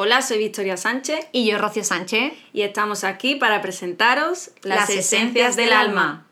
Hola, 0.00 0.22
soy 0.22 0.38
Victoria 0.38 0.76
Sánchez 0.76 1.26
Y 1.32 1.44
yo, 1.50 1.58
Rocío 1.58 1.82
Sánchez. 1.82 2.32
y 2.52 2.62
estamos 2.62 3.02
aquí 3.02 3.34
para 3.34 3.60
presentaros 3.60 4.52
las, 4.62 4.88
esencias 4.90 5.56
del 5.56 5.72
alma. 5.72 6.24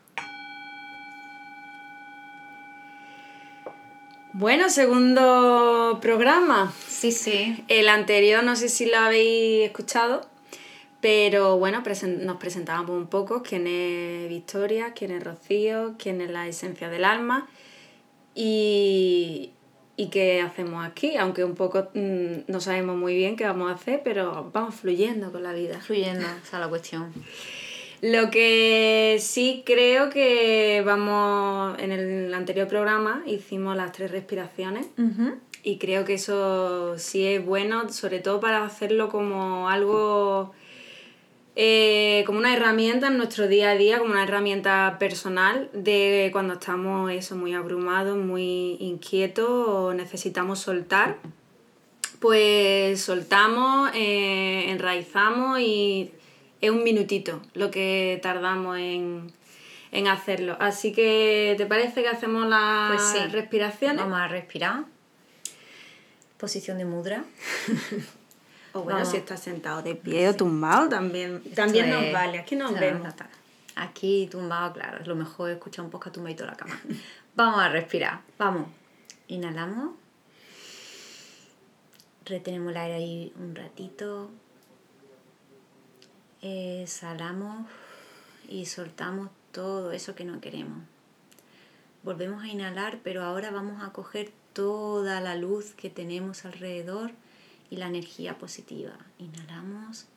Bueno, 4.31 4.69
segundo 4.69 5.99
programa. 6.01 6.71
Sí, 6.87 7.11
sí. 7.11 7.61
El 7.67 7.89
anterior 7.89 8.41
no 8.41 8.55
sé 8.55 8.69
si 8.69 8.85
lo 8.85 8.99
habéis 8.99 9.65
escuchado, 9.65 10.25
pero 11.01 11.57
bueno, 11.57 11.83
nos 12.19 12.37
presentábamos 12.37 12.91
un 12.91 13.07
poco 13.07 13.43
quién 13.43 13.67
es 13.67 14.29
Victoria, 14.29 14.93
quién 14.93 15.11
es 15.11 15.21
Rocío, 15.21 15.95
quién 15.99 16.21
es 16.21 16.29
la 16.29 16.47
esencia 16.47 16.87
del 16.87 17.03
alma 17.03 17.49
y, 18.33 19.51
y 19.97 20.09
qué 20.09 20.41
hacemos 20.41 20.85
aquí, 20.85 21.17
aunque 21.17 21.43
un 21.43 21.55
poco 21.55 21.89
mm, 21.93 22.43
no 22.47 22.61
sabemos 22.61 22.95
muy 22.95 23.15
bien 23.15 23.35
qué 23.35 23.45
vamos 23.45 23.69
a 23.69 23.73
hacer, 23.73 24.01
pero 24.03 24.51
vamos 24.53 24.75
fluyendo 24.75 25.31
con 25.31 25.43
la 25.43 25.53
vida. 25.53 25.81
Fluyendo, 25.81 26.21
esa 26.21 26.57
es 26.57 26.61
la 26.61 26.69
cuestión. 26.69 27.11
Lo 28.01 28.29
que 28.29 29.17
sí 29.19 29.63
creo 29.65 30.11
que 30.11 30.83
vamos, 30.85 31.79
en 31.79 31.91
el 31.91 32.31
anterior 32.31 32.67
programa 32.67 33.23
hicimos 33.25 33.75
las 33.75 33.91
tres 33.91 34.11
respiraciones 34.11 34.85
y 35.63 35.79
creo 35.79 36.05
que 36.05 36.13
eso 36.13 36.99
sí 36.99 37.25
es 37.25 37.43
bueno, 37.43 37.89
sobre 37.89 38.19
todo 38.19 38.39
para 38.39 38.63
hacerlo 38.63 39.09
como 39.09 39.67
algo, 39.67 40.53
eh, 41.59 42.23
como 42.27 42.37
una 42.37 42.53
herramienta 42.53 43.07
en 43.07 43.17
nuestro 43.17 43.47
día 43.47 43.71
a 43.71 43.75
día, 43.75 43.97
como 43.97 44.11
una 44.11 44.21
herramienta 44.23 44.97
personal 44.99 45.71
de 45.73 46.29
cuando 46.31 46.53
estamos 46.53 47.11
eso, 47.11 47.35
muy 47.35 47.55
abrumados, 47.55 48.15
muy 48.15 48.77
inquietos 48.79 49.49
o 49.49 49.91
necesitamos 49.93 50.59
soltar. 50.59 51.17
Pues 52.19 53.01
soltamos, 53.01 53.89
eh, 53.95 54.65
enraizamos 54.69 55.59
y 55.59 56.11
es 56.61 56.69
un 56.69 56.83
minutito 56.83 57.41
lo 57.55 57.71
que 57.71 58.19
tardamos 58.21 58.77
en, 58.77 59.31
en 59.91 60.07
hacerlo. 60.07 60.57
Así 60.59 60.93
que, 60.93 61.55
¿te 61.57 61.65
parece 61.65 62.03
que 62.03 62.07
hacemos 62.09 62.47
las 62.47 62.89
Pues 62.91 63.01
sí. 63.23 63.31
respiraciones? 63.31 63.97
Vamos 63.97 64.19
a 64.19 64.27
respirar. 64.27 64.85
Posición 66.37 66.77
de 66.77 66.85
mudra. 66.85 67.23
O 68.79 68.83
bueno, 68.83 68.99
Vamos. 68.99 69.11
si 69.11 69.17
estás 69.17 69.39
sentado 69.41 69.81
de 69.81 69.95
pie 69.95 70.29
o 70.29 70.35
tumbado, 70.35 70.87
también, 70.89 71.41
también 71.55 71.89
nos 71.89 72.03
es- 72.03 72.13
vale. 72.13 72.39
Aquí 72.39 72.55
nos 72.55 72.71
Claro, 72.71 72.85
vemos. 72.85 73.13
Aquí 73.75 74.27
tumbado, 74.31 74.73
claro, 74.73 74.99
es 75.01 75.07
lo 75.07 75.15
mejor 75.15 75.49
escuchar 75.51 75.85
un 75.85 75.91
poco 75.91 76.11
tumbadito 76.11 76.43
en 76.43 76.49
la 76.49 76.55
cama. 76.55 76.79
Vamos 77.35 77.59
a 77.59 77.69
respirar. 77.69 78.21
Vamos. 78.37 78.67
Inhalamos. 79.27 79.91
Retenemos 82.25 82.71
el 82.71 82.77
aire 82.77 82.93
ahí 82.95 83.33
un 83.39 83.55
ratito. 83.55 84.29
Exhalamos 86.41 87.67
y 88.49 88.65
soltamos 88.65 89.29
todo 89.51 89.91
eso 89.91 90.13
que 90.15 90.23
no 90.25 90.39
queremos. 90.39 90.79
Volvemos 92.03 92.43
a 92.43 92.47
inhalar, 92.47 92.99
pero 93.03 93.23
ahora 93.23 93.51
vamos 93.51 93.83
a 93.83 93.91
coger 93.91 94.31
toda 94.53 95.19
la 95.21 95.35
luz 95.35 95.73
que 95.73 95.89
tenemos 95.89 96.45
alrededor 96.45 97.11
y 97.69 97.77
la 97.77 97.87
energía 97.87 98.37
positiva. 98.37 98.97
Inhalamos. 99.17 100.07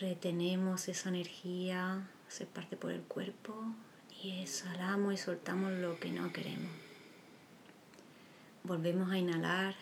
Retenemos 0.00 0.88
esa 0.88 1.08
energía, 1.08 2.08
se 2.28 2.46
parte 2.46 2.76
por 2.76 2.90
el 2.90 3.02
cuerpo 3.02 3.54
y 4.22 4.40
exhalamos 4.42 5.14
y 5.14 5.16
soltamos 5.16 5.72
lo 5.72 6.00
que 6.00 6.10
no 6.10 6.32
queremos. 6.32 6.72
Volvemos 8.64 9.10
a 9.10 9.18
inhalar 9.18 9.74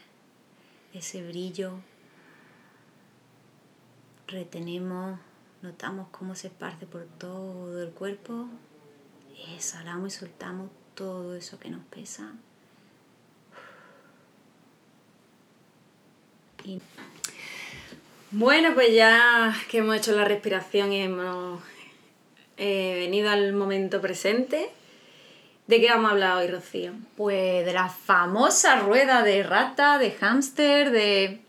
ese 0.92 1.26
brillo. 1.26 1.80
Retenemos, 4.26 5.18
notamos 5.62 6.08
cómo 6.10 6.34
se 6.34 6.50
parte 6.50 6.86
por 6.86 7.04
todo 7.04 7.82
el 7.82 7.90
cuerpo. 7.90 8.48
Exhalamos 9.54 10.14
y 10.14 10.18
soltamos 10.18 10.70
todo 10.94 11.34
eso 11.34 11.58
que 11.58 11.70
nos 11.70 11.84
pesa. 11.86 12.34
Y 16.64 16.80
Bueno, 18.30 18.74
pues 18.74 18.94
ya 18.94 19.54
que 19.70 19.78
hemos 19.78 19.96
hecho 19.96 20.12
la 20.12 20.24
respiración 20.24 20.92
y 20.92 21.02
hemos 21.02 21.60
eh, 22.56 22.96
venido 23.00 23.30
al 23.30 23.52
momento 23.52 24.00
presente, 24.00 24.70
¿de 25.66 25.80
qué 25.80 25.88
vamos 25.88 26.08
a 26.10 26.12
hablar 26.12 26.36
hoy, 26.38 26.48
Rocío? 26.48 26.92
Pues 27.16 27.64
de 27.66 27.72
la 27.72 27.88
famosa 27.88 28.76
rueda 28.80 29.22
de 29.22 29.42
rata, 29.42 29.98
de 29.98 30.12
hámster, 30.12 30.90
de... 30.90 31.40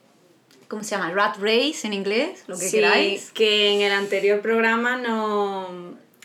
¿Cómo 0.67 0.83
se 0.83 0.91
llama? 0.95 1.11
Rat 1.11 1.37
race 1.37 1.81
en 1.85 1.93
inglés, 1.93 2.43
lo 2.47 2.57
que 2.57 2.65
Sí, 2.67 2.77
queráis. 2.77 3.31
que 3.31 3.73
en 3.73 3.81
el 3.81 3.91
anterior 3.91 4.41
programa 4.41 4.97
nos, 4.97 5.69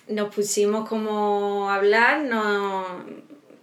nos 0.09 0.34
pusimos 0.34 0.88
como 0.88 1.69
a 1.70 1.75
hablar, 1.75 2.20
nos, 2.22 2.87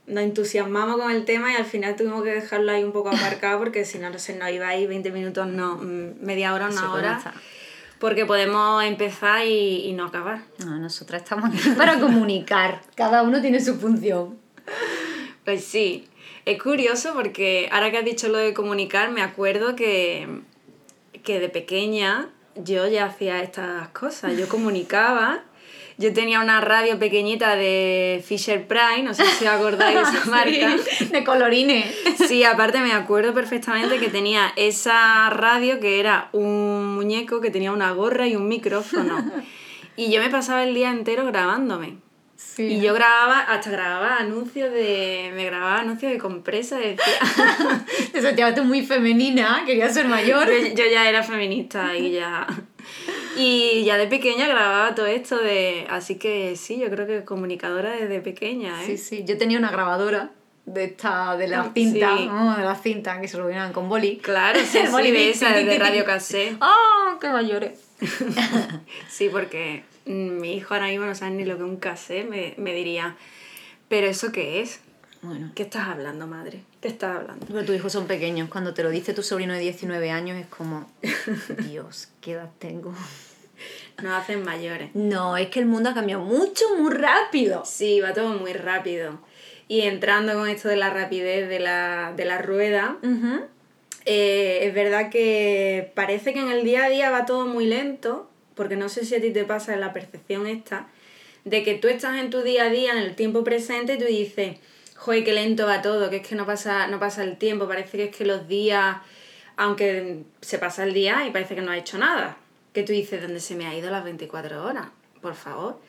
nos 0.07 0.23
entusiasmamos 0.23 0.97
con 0.97 1.11
el 1.11 1.25
tema 1.25 1.51
y 1.51 1.55
al 1.55 1.65
final 1.65 1.95
tuvimos 1.95 2.23
que 2.23 2.31
dejarlo 2.31 2.71
ahí 2.71 2.83
un 2.83 2.91
poco 2.91 3.09
aparcado 3.09 3.59
porque 3.59 3.85
si 3.85 3.97
no, 3.97 4.09
no 4.09 4.19
se 4.19 4.35
nos 4.35 4.49
iba 4.51 4.67
ahí 4.67 4.85
20 4.85 5.11
minutos, 5.11 5.47
no, 5.47 5.77
mm, 5.77 6.23
media 6.23 6.53
hora, 6.53 6.69
una 6.69 6.93
hora, 6.93 7.33
porque 7.99 8.25
podemos 8.25 8.83
empezar 8.83 9.45
y, 9.45 9.85
y 9.85 9.93
no 9.93 10.05
acabar. 10.05 10.41
No, 10.59 10.77
nosotras 10.77 11.23
estamos 11.23 11.49
aquí 11.49 11.69
para 11.77 11.99
comunicar. 11.99 12.81
Cada 12.95 13.23
uno 13.23 13.41
tiene 13.41 13.59
su 13.59 13.75
función. 13.79 14.37
Pues 15.43 15.63
sí, 15.63 16.07
es 16.45 16.61
curioso 16.61 17.13
porque 17.13 17.69
ahora 17.71 17.91
que 17.91 17.97
has 17.97 18.05
dicho 18.05 18.27
lo 18.27 18.37
de 18.37 18.53
comunicar, 18.53 19.11
me 19.11 19.21
acuerdo 19.21 19.75
que, 19.75 20.41
que 21.23 21.39
de 21.39 21.49
pequeña 21.49 22.29
yo 22.55 22.87
ya 22.87 23.05
hacía 23.05 23.41
estas 23.41 23.89
cosas. 23.89 24.37
Yo 24.37 24.47
comunicaba, 24.47 25.43
yo 25.97 26.13
tenía 26.13 26.41
una 26.41 26.61
radio 26.61 26.99
pequeñita 26.99 27.55
de 27.55 28.23
Fisher 28.25 28.67
Price, 28.67 29.03
no 29.03 29.13
sé 29.13 29.25
si 29.25 29.45
os 29.45 29.51
acordáis 29.51 29.95
de 29.95 30.01
esa 30.01 30.25
marca. 30.29 30.75
De 31.11 31.23
colorines. 31.23 31.85
Sí, 32.27 32.43
aparte 32.43 32.79
me 32.79 32.93
acuerdo 32.93 33.33
perfectamente 33.33 33.97
que 33.99 34.09
tenía 34.09 34.51
esa 34.55 35.29
radio 35.29 35.79
que 35.79 35.99
era 35.99 36.29
un 36.33 36.95
muñeco 36.95 37.39
que 37.39 37.51
tenía 37.51 37.71
una 37.71 37.91
gorra 37.91 38.27
y 38.27 38.35
un 38.35 38.47
micrófono. 38.47 39.23
Y 39.95 40.11
yo 40.11 40.21
me 40.21 40.29
pasaba 40.29 40.63
el 40.63 40.73
día 40.73 40.91
entero 40.91 41.25
grabándome. 41.25 42.04
Sí. 42.35 42.63
Y 42.63 42.81
yo 42.81 42.93
grababa, 42.93 43.39
hasta 43.39 43.71
grababa 43.71 44.17
anuncios 44.17 44.71
de. 44.71 45.31
Me 45.35 45.45
grababa 45.45 45.79
anuncios 45.79 46.11
de 46.11 46.17
compresa 46.17 46.77
decía. 46.77 47.03
Te 48.11 48.21
sentías 48.21 48.63
muy 48.63 48.85
femenina, 48.85 49.63
querías 49.65 49.93
ser 49.93 50.07
mayor. 50.07 50.47
yo, 50.49 50.67
yo 50.75 50.83
ya 50.91 51.07
era 51.07 51.23
feminista 51.23 51.95
y 51.95 52.11
ya. 52.11 52.45
Y 53.37 53.83
ya 53.83 53.97
de 53.97 54.07
pequeña 54.07 54.47
grababa 54.47 54.95
todo 54.95 55.05
esto 55.05 55.37
de. 55.37 55.87
Así 55.89 56.15
que 56.15 56.55
sí, 56.55 56.77
yo 56.79 56.89
creo 56.89 57.07
que 57.07 57.23
comunicadora 57.23 57.91
desde 57.91 58.21
pequeña, 58.21 58.83
¿eh? 58.83 58.85
Sí, 58.85 58.97
sí. 58.97 59.23
Yo 59.25 59.37
tenía 59.37 59.57
una 59.57 59.71
grabadora 59.71 60.31
de 60.65 60.85
esta, 60.85 61.37
de 61.37 61.47
la 61.47 61.71
cinta, 61.73 62.15
de 62.15 62.63
la 62.63 62.75
cinta 62.75 63.21
que 63.21 63.27
se 63.27 63.37
lo 63.37 63.45
venían 63.45 63.71
con 63.71 63.87
boli. 63.87 64.17
Claro, 64.17 64.59
sí, 64.65 64.79
boli, 64.91 65.11
de 65.11 65.29
esa, 65.29 65.51
de 65.51 65.79
Radio. 65.79 66.05
Cassette. 66.05 66.57
¡Ah! 66.59 67.17
¡Qué 67.19 67.29
mayores! 67.29 67.79
Sí, 69.07 69.29
porque 69.31 69.83
mi 70.05 70.53
hijo 70.53 70.73
ahora 70.73 70.87
mismo 70.87 71.05
no 71.05 71.15
sabe 71.15 71.31
ni 71.31 71.45
lo 71.45 71.57
que 71.57 71.63
un 71.63 71.77
cassette, 71.77 72.27
me, 72.27 72.53
me 72.57 72.73
diría. 72.73 73.15
¿Pero 73.87 74.07
eso 74.07 74.31
qué 74.31 74.61
es? 74.61 74.79
Bueno. 75.21 75.51
¿Qué 75.55 75.63
estás 75.63 75.87
hablando, 75.87 76.27
madre? 76.27 76.63
¿Qué 76.81 76.87
estás 76.87 77.17
hablando? 77.17 77.45
Pero 77.47 77.65
tus 77.65 77.75
hijos 77.75 77.91
son 77.91 78.05
pequeños. 78.05 78.49
Cuando 78.49 78.73
te 78.73 78.83
lo 78.83 78.89
dice 78.89 79.13
tu 79.13 79.23
sobrino 79.23 79.53
de 79.53 79.59
19 79.59 80.11
años 80.11 80.37
es 80.37 80.45
como, 80.47 80.89
Dios, 81.67 82.09
¿qué 82.21 82.33
edad 82.33 82.49
tengo? 82.59 82.93
Nos 84.03 84.13
hacen 84.13 84.43
mayores. 84.43 84.91
No, 84.93 85.37
es 85.37 85.47
que 85.47 85.59
el 85.59 85.65
mundo 85.65 85.89
ha 85.89 85.93
cambiado 85.93 86.23
mucho, 86.23 86.65
muy 86.77 86.93
rápido. 86.93 87.63
Sí, 87.65 88.01
va 88.01 88.13
todo 88.13 88.37
muy 88.37 88.53
rápido. 88.53 89.19
Y 89.67 89.81
entrando 89.81 90.33
con 90.33 90.47
esto 90.47 90.67
de 90.67 90.75
la 90.75 90.91
rapidez 90.91 91.49
de 91.49 91.59
la, 91.59 92.13
de 92.15 92.25
la 92.25 92.39
rueda, 92.39 92.97
eh, 94.05 94.59
es 94.61 94.73
verdad 94.75 95.09
que 95.09 95.91
parece 95.95 96.33
que 96.33 96.39
en 96.39 96.49
el 96.49 96.63
día 96.63 96.85
a 96.85 96.89
día 96.89 97.09
va 97.09 97.25
todo 97.25 97.47
muy 97.47 97.65
lento, 97.65 98.29
porque 98.55 98.75
no 98.75 98.89
sé 98.89 99.05
si 99.05 99.15
a 99.15 99.21
ti 99.21 99.31
te 99.31 99.43
pasa 99.43 99.75
la 99.75 99.93
percepción 99.93 100.47
esta, 100.47 100.87
de 101.43 101.63
que 101.63 101.75
tú 101.75 101.87
estás 101.87 102.19
en 102.19 102.29
tu 102.29 102.41
día 102.41 102.65
a 102.65 102.69
día, 102.69 102.91
en 102.91 102.97
el 102.97 103.15
tiempo 103.15 103.43
presente, 103.43 103.93
y 103.93 103.97
tú 103.99 104.05
dices, 104.05 104.57
joder, 104.95 105.23
qué 105.23 105.33
lento 105.33 105.67
va 105.67 105.81
todo, 105.81 106.09
que 106.09 106.17
es 106.17 106.27
que 106.27 106.35
no 106.35 106.45
pasa, 106.45 106.87
no 106.87 106.99
pasa 106.99 107.23
el 107.23 107.37
tiempo, 107.37 107.67
parece 107.67 107.97
que 107.97 108.03
es 108.05 108.15
que 108.15 108.25
los 108.25 108.47
días, 108.47 108.97
aunque 109.57 110.23
se 110.41 110.57
pasa 110.57 110.83
el 110.83 110.93
día 110.93 111.25
y 111.27 111.31
parece 111.31 111.55
que 111.55 111.61
no 111.61 111.71
ha 111.71 111.77
hecho 111.77 111.97
nada, 111.97 112.37
que 112.73 112.83
tú 112.83 112.91
dices, 112.91 113.21
¿dónde 113.21 113.39
se 113.39 113.55
me 113.55 113.67
ha 113.67 113.75
ido 113.75 113.91
las 113.91 114.03
24 114.03 114.63
horas? 114.63 114.87
Por 115.21 115.35
favor. 115.35 115.79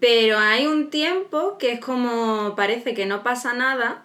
Pero 0.00 0.38
hay 0.38 0.66
un 0.66 0.90
tiempo 0.90 1.58
que 1.58 1.72
es 1.72 1.80
como, 1.80 2.54
parece 2.56 2.94
que 2.94 3.06
no 3.06 3.22
pasa 3.22 3.52
nada, 3.52 4.04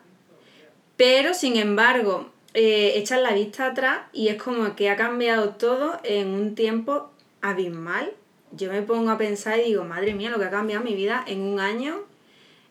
pero 0.95 1.33
sin 1.33 1.57
embargo, 1.57 2.29
eh, 2.53 2.93
echas 2.95 3.21
la 3.21 3.33
vista 3.33 3.67
atrás 3.67 3.99
y 4.13 4.29
es 4.29 4.41
como 4.41 4.75
que 4.75 4.89
ha 4.89 4.95
cambiado 4.95 5.49
todo 5.51 5.99
en 6.03 6.29
un 6.29 6.55
tiempo 6.55 7.11
abismal. 7.41 8.11
Yo 8.51 8.71
me 8.71 8.81
pongo 8.81 9.11
a 9.11 9.17
pensar 9.17 9.59
y 9.59 9.63
digo, 9.63 9.83
madre 9.83 10.13
mía, 10.13 10.29
lo 10.29 10.39
que 10.39 10.45
ha 10.45 10.49
cambiado 10.49 10.83
mi 10.83 10.95
vida 10.95 11.23
en 11.27 11.41
un 11.41 11.59
año, 11.59 11.97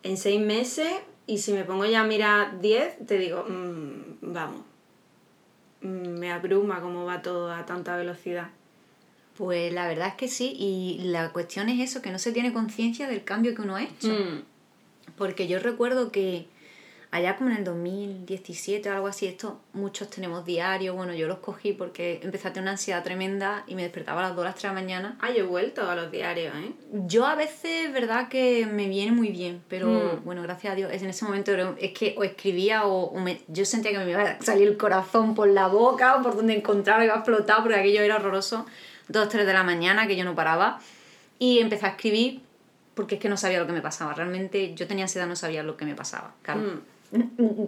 en 0.03 0.17
seis 0.17 0.41
meses, 0.41 0.91
y 1.27 1.39
si 1.39 1.53
me 1.53 1.65
pongo 1.65 1.85
ya 1.85 2.03
a 2.03 2.07
mirar 2.07 2.61
10, 2.61 3.07
te 3.07 3.19
digo, 3.19 3.45
mm, 3.49 4.33
vamos, 4.33 4.63
mm, 5.83 6.19
me 6.19 6.33
abruma 6.33 6.81
cómo 6.81 7.05
va 7.05 7.23
todo 7.23 7.53
a 7.53 7.67
tanta 7.67 7.97
velocidad. 7.97 8.51
Pues 9.37 9.73
la 9.73 9.87
verdad 9.87 10.09
es 10.09 10.15
que 10.15 10.29
sí, 10.29 10.55
y 10.59 10.99
la 11.05 11.31
cuestión 11.33 11.69
es 11.69 11.81
eso, 11.81 12.01
que 12.01 12.11
no 12.11 12.19
se 12.19 12.33
tiene 12.33 12.55
conciencia 12.55 13.07
del 13.07 13.23
cambio 13.25 13.55
que 13.55 13.63
uno 13.63 13.77
ha 13.77 13.83
hecho. 13.83 14.09
Mm. 14.09 14.45
Porque 15.17 15.47
yo 15.47 15.59
recuerdo 15.59 16.11
que 16.11 16.47
allá 17.17 17.37
como 17.37 17.51
en 17.51 17.57
el 17.57 17.65
2017 17.65 18.89
o 18.91 18.95
algo 18.95 19.07
así, 19.09 19.27
esto 19.27 19.61
muchos 19.73 20.09
tenemos 20.11 20.45
diario, 20.45 20.95
bueno, 20.95 21.15
yo 21.15 21.27
los 21.29 21.39
cogí 21.39 21.73
porque 21.73 22.21
empecé 22.23 22.49
a 22.49 22.53
tener 22.53 22.65
una 22.65 22.73
ansiedad 22.73 23.03
tremenda 23.03 23.65
y 23.67 23.75
me 23.75 23.83
despertaba 23.83 24.21
a 24.21 24.29
las 24.29 24.37
2 24.37 24.43
a 24.45 24.49
las 24.49 24.55
3 24.55 24.63
de 24.63 24.69
la 24.69 24.75
mañana. 24.75 25.17
Ah, 25.21 25.31
yo 25.31 25.39
he 25.45 25.47
vuelto 25.47 25.89
a 25.91 25.95
los 25.95 26.11
diarios, 26.11 26.55
¿eh? 26.57 26.73
Yo 27.07 27.27
a 27.27 27.35
veces, 27.35 27.93
verdad 27.93 28.29
que 28.29 28.67
me 28.67 28.89
viene 28.89 29.13
muy 29.13 29.29
bien, 29.29 29.63
pero 29.69 29.89
Mm. 29.89 30.25
bueno, 30.25 30.43
gracias 30.43 30.73
a 30.73 30.77
Dios, 30.77 30.93
es 30.93 31.03
en 31.03 31.11
ese 31.11 31.25
momento 31.25 31.53
es 31.79 31.93
que 31.93 32.15
o 32.19 32.25
escribía 32.25 32.85
o, 32.87 33.05
o 33.05 33.21
me- 33.21 33.41
yo 33.49 33.65
sentía 33.65 33.91
que 33.93 33.99
me 33.99 34.11
iba 34.11 34.23
a 34.23 34.41
salir 34.43 34.69
el 34.69 34.77
corazón 34.77 35.35
por 35.35 35.49
la 35.49 35.67
boca 35.69 36.17
o 36.17 36.23
por 36.23 36.37
donde 36.37 36.55
encontraba 36.55 37.05
iba 37.05 37.15
a 37.15 37.19
explotar 37.19 37.63
porque 37.63 37.77
aquello 37.79 38.01
era 38.03 38.17
horroroso. 38.17 38.67
2, 39.09 39.29
3 39.29 39.47
de 39.47 39.53
la 39.53 39.63
mañana 39.63 40.07
que 40.07 40.17
yo 40.17 40.25
no 40.25 40.35
paraba 40.35 40.81
y 41.39 41.61
empecé 41.61 41.87
a 41.87 41.91
escribir 41.91 42.41
porque 42.95 43.17
es 43.17 43.21
que 43.21 43.29
no 43.29 43.37
sabía 43.37 43.59
lo 43.61 43.67
que 43.67 43.73
me 43.73 43.83
pasaba. 43.83 44.15
Realmente 44.15 44.75
yo 44.75 44.87
tenía 44.87 45.05
ansiedad, 45.05 45.27
no 45.27 45.37
sabía 45.37 45.63
lo 45.63 45.77
que 45.77 45.85
me 45.85 45.95
pasaba. 45.95 46.33
Claro. 46.43 46.61
Mm. 46.61 46.81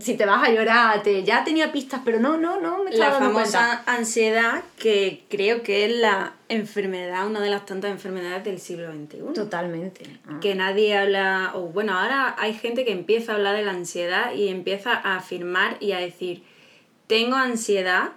Si 0.00 0.16
te 0.16 0.26
vas 0.26 0.48
a 0.48 0.52
llorar, 0.52 1.02
te, 1.02 1.22
ya 1.22 1.44
tenía 1.44 1.70
pistas, 1.72 2.00
pero 2.04 2.18
no, 2.18 2.36
no, 2.36 2.60
no 2.60 2.84
me 2.84 2.90
estaba 2.90 3.14
La 3.14 3.26
famosa 3.26 3.82
cuenta. 3.84 3.92
ansiedad 3.94 4.62
que 4.78 5.24
creo 5.28 5.62
que 5.62 5.84
es 5.84 5.92
la 5.96 6.34
enfermedad, 6.48 7.26
una 7.26 7.40
de 7.40 7.50
las 7.50 7.64
tantas 7.64 7.90
enfermedades 7.90 8.44
del 8.44 8.58
siglo 8.58 8.90
XXI. 8.92 9.34
Totalmente. 9.34 10.04
Ah. 10.26 10.38
que 10.40 10.54
nadie 10.54 10.96
habla, 10.96 11.52
o 11.54 11.68
bueno, 11.68 11.98
ahora 11.98 12.34
hay 12.38 12.54
gente 12.54 12.84
que 12.84 12.92
empieza 12.92 13.32
a 13.32 13.34
hablar 13.36 13.56
de 13.56 13.64
la 13.64 13.70
ansiedad 13.72 14.34
y 14.34 14.48
empieza 14.48 14.92
a 14.92 15.16
afirmar 15.16 15.76
y 15.80 15.92
a 15.92 15.98
decir, 15.98 16.42
tengo 17.06 17.36
ansiedad, 17.36 18.10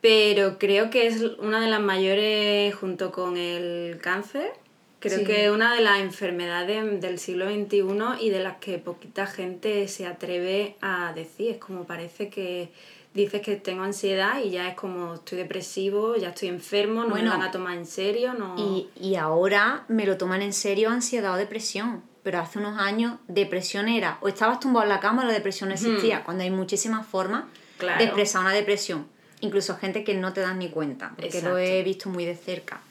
pero 0.00 0.58
creo 0.58 0.90
que 0.90 1.06
es 1.06 1.22
una 1.38 1.60
de 1.60 1.68
las 1.68 1.80
mayores, 1.80 2.74
junto 2.74 3.12
con 3.12 3.36
el 3.36 3.98
cáncer, 4.00 4.52
creo 5.00 5.18
Sí. 5.18 5.24
que 5.24 5.46
es 5.46 5.50
una 5.50 5.74
de 5.74 5.80
las 5.82 5.98
enfermedades 6.00 7.00
del 7.00 7.18
siglo 7.18 7.46
XXI 7.46 8.20
y 8.20 8.30
de 8.30 8.40
las 8.40 8.58
que 8.58 8.78
poquita 8.78 9.26
gente 9.26 9.88
se 9.88 10.06
atreve 10.06 10.76
a 10.80 11.12
decir. 11.14 11.50
Es 11.50 11.56
como 11.58 11.84
parece 11.84 12.28
que 12.28 12.70
dices 13.12 13.40
que 13.42 13.56
tengo 13.56 13.82
ansiedad 13.82 14.38
y 14.44 14.50
ya 14.50 14.68
es 14.68 14.74
como 14.76 15.14
estoy 15.14 15.38
depresivo, 15.38 16.14
ya 16.16 16.28
estoy 16.28 16.48
enfermo, 16.48 17.02
no 17.02 17.10
Bueno, 17.10 17.32
me 17.32 17.38
van 17.38 17.48
a 17.48 17.50
tomar 17.50 17.76
en 17.76 17.86
serio, 17.86 18.34
no... 18.34 18.54
Y, 18.56 18.88
y 19.00 19.16
ahora 19.16 19.84
me 19.88 20.06
lo 20.06 20.16
toman 20.16 20.42
en 20.42 20.52
serio 20.52 20.90
ansiedad 20.90 21.34
o 21.34 21.36
depresión. 21.36 22.02
Pero 22.22 22.38
hace 22.38 22.58
unos 22.58 22.78
años 22.78 23.14
depresión 23.28 23.88
era 23.88 24.18
o 24.20 24.28
estabas 24.28 24.60
tumbado 24.60 24.84
en 24.84 24.90
la 24.90 25.00
cama 25.00 25.22
o 25.22 25.26
la 25.26 25.32
depresión 25.32 25.70
no 25.70 25.74
existía. 25.74 26.22
Cuando 26.22 26.44
hay 26.44 26.50
muchísimas 26.50 27.06
formas 27.06 27.44
Claro. 27.78 27.98
de 27.98 28.04
expresar 28.04 28.42
una 28.42 28.52
depresión. 28.52 29.06
Incluso 29.40 29.74
gente 29.78 30.04
que 30.04 30.12
no 30.12 30.34
te 30.34 30.42
das 30.42 30.54
ni 30.54 30.68
cuenta, 30.68 31.12
porque 31.16 31.28
Exacto. 31.28 31.48
lo 31.48 31.56
he 31.58 31.82
visto 31.82 32.10
muy 32.10 32.26
de 32.26 32.36
cerca. 32.36 32.82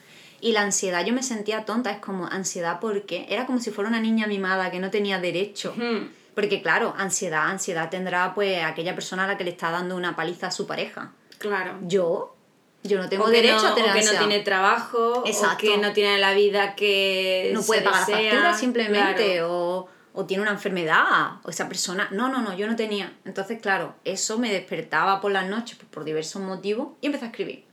Y 0.41 0.51
la 0.53 0.61
ansiedad, 0.61 1.05
yo 1.05 1.13
me 1.13 1.23
sentía 1.23 1.65
tonta, 1.65 1.91
es 1.91 1.99
como 1.99 2.25
ansiedad 2.27 2.79
porque 2.79 3.25
era 3.29 3.45
como 3.45 3.59
si 3.59 3.71
fuera 3.71 3.89
una 3.89 3.99
niña 3.99 4.27
mimada 4.27 4.71
que 4.71 4.79
no 4.79 4.89
tenía 4.89 5.19
derecho. 5.19 5.73
Hmm. 5.75 6.09
Porque 6.35 6.61
claro, 6.61 6.93
ansiedad, 6.97 7.47
ansiedad 7.49 7.89
tendrá 7.89 8.33
pues 8.33 8.63
aquella 8.63 8.95
persona 8.95 9.25
a 9.25 9.27
la 9.27 9.37
que 9.37 9.43
le 9.43 9.49
está 9.51 9.71
dando 9.71 9.95
una 9.97 10.15
paliza 10.15 10.47
a 10.47 10.51
su 10.51 10.65
pareja. 10.65 11.11
Claro. 11.37 11.77
Yo, 11.81 12.35
yo 12.83 12.97
no 12.97 13.09
tengo 13.09 13.25
o 13.25 13.29
derecho 13.29 13.61
no, 13.63 13.67
a 13.69 13.75
tener 13.75 13.89
o 13.89 13.93
que 13.93 13.99
ansiedad. 13.99 14.21
no 14.21 14.27
tiene 14.27 14.43
trabajo, 14.43 15.23
Exacto. 15.25 15.55
o 15.55 15.57
que 15.71 15.77
no 15.77 15.91
tiene 15.91 16.17
la 16.19 16.33
vida 16.33 16.75
que 16.75 17.51
no 17.53 17.61
puede 17.61 17.81
se 17.81 17.85
pagar 17.89 18.09
la 18.09 18.15
factura 18.17 18.53
simplemente 18.53 19.23
Claro. 19.33 19.51
o, 19.51 19.89
o 20.13 20.25
tiene 20.25 20.41
una 20.43 20.51
enfermedad 20.51 21.33
o 21.43 21.49
esa 21.49 21.67
persona 21.67 22.07
no 22.11 22.29
no 22.29 22.41
no 22.41 22.55
yo 22.55 22.67
no 22.67 22.75
tenía 22.75 23.13
entonces 23.25 23.61
claro 23.61 23.95
eso 24.05 24.39
me 24.39 24.51
despertaba 24.51 25.21
por 25.21 25.31
las 25.31 25.47
noches 25.47 25.77
pues, 25.77 25.89
por 25.89 26.03
diversos 26.03 26.41
motivos 26.41 26.89
y 27.01 27.07
empecé 27.07 27.25
a 27.25 27.27
escribir 27.29 27.65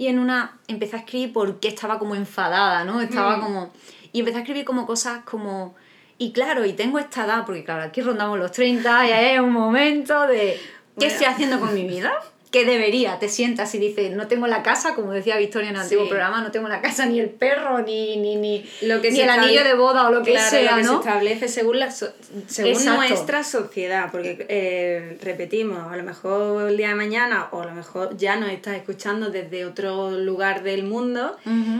y 0.00 0.06
en 0.08 0.18
una 0.18 0.58
empecé 0.66 0.96
a 0.96 1.00
escribir 1.00 1.30
porque 1.34 1.68
estaba 1.68 1.98
como 1.98 2.14
enfadada 2.14 2.84
no 2.84 3.02
estaba 3.02 3.36
Mm. 3.36 3.40
como 3.42 3.70
y 4.12 4.20
empecé 4.20 4.38
a 4.38 4.40
escribir 4.40 4.64
como 4.64 4.86
cosas 4.86 5.20
como 5.24 5.74
y 6.16 6.32
claro 6.32 6.64
y 6.64 6.72
tengo 6.72 6.98
esta 6.98 7.26
edad 7.26 7.44
porque 7.44 7.64
claro 7.64 7.82
aquí 7.82 8.00
rondamos 8.00 8.38
los 8.38 8.50
30 8.50 9.06
y 9.08 9.10
es 9.34 9.40
un 9.40 9.52
momento 9.52 10.26
de 10.26 10.58
¿qué 10.58 10.60
Bueno. 10.96 11.12
estoy 11.12 11.26
haciendo 11.26 11.60
con 11.60 11.74
mi 11.74 11.84
vida? 11.86 12.12
¿Qué 12.50 12.64
debería? 12.64 13.20
Te 13.20 13.28
sientas 13.28 13.72
y 13.76 13.78
dices, 13.78 14.10
no 14.16 14.26
tengo 14.26 14.48
la 14.48 14.64
casa, 14.64 14.96
como 14.96 15.12
decía 15.12 15.36
Victoria 15.36 15.68
en 15.70 15.76
el 15.76 15.82
antiguo 15.82 16.04
Sí. 16.04 16.08
programa, 16.10 16.40
no 16.42 16.50
tengo 16.50 16.66
la 16.66 16.80
casa, 16.80 17.06
ni 17.06 17.20
el 17.20 17.28
perro, 17.30 17.78
ni, 17.82 18.16
ni, 18.16 18.34
ni, 18.34 18.64
Lo 18.82 19.00
que 19.00 19.10
ni 19.12 19.18
se 19.18 19.22
el 19.22 19.30
anillo 19.30 19.62
de 19.62 19.74
boda 19.74 20.08
o 20.08 20.10
lo 20.10 20.22
que 20.24 20.32
Claro, 20.32 20.50
sea, 20.50 20.70
lo 20.72 20.76
que 20.78 20.82
se 20.84 20.90
¿no? 20.90 20.98
establece 20.98 21.46
según, 21.48 21.78
la 21.78 21.92
so- 21.92 22.12
según 22.48 22.72
Exacto. 22.72 22.96
nuestra 23.08 23.44
sociedad, 23.44 24.08
porque 24.10 24.46
eh, 24.48 25.16
repetimos, 25.22 25.92
a 25.92 25.96
lo 25.96 26.02
mejor 26.02 26.68
el 26.70 26.76
día 26.76 26.88
de 26.88 26.96
mañana 26.96 27.48
o 27.52 27.62
a 27.62 27.66
lo 27.66 27.72
mejor 27.72 28.16
ya 28.16 28.34
nos 28.34 28.50
estás 28.50 28.74
escuchando 28.76 29.30
desde 29.30 29.64
otro 29.64 30.10
lugar 30.10 30.64
del 30.64 30.82
mundo 30.82 31.36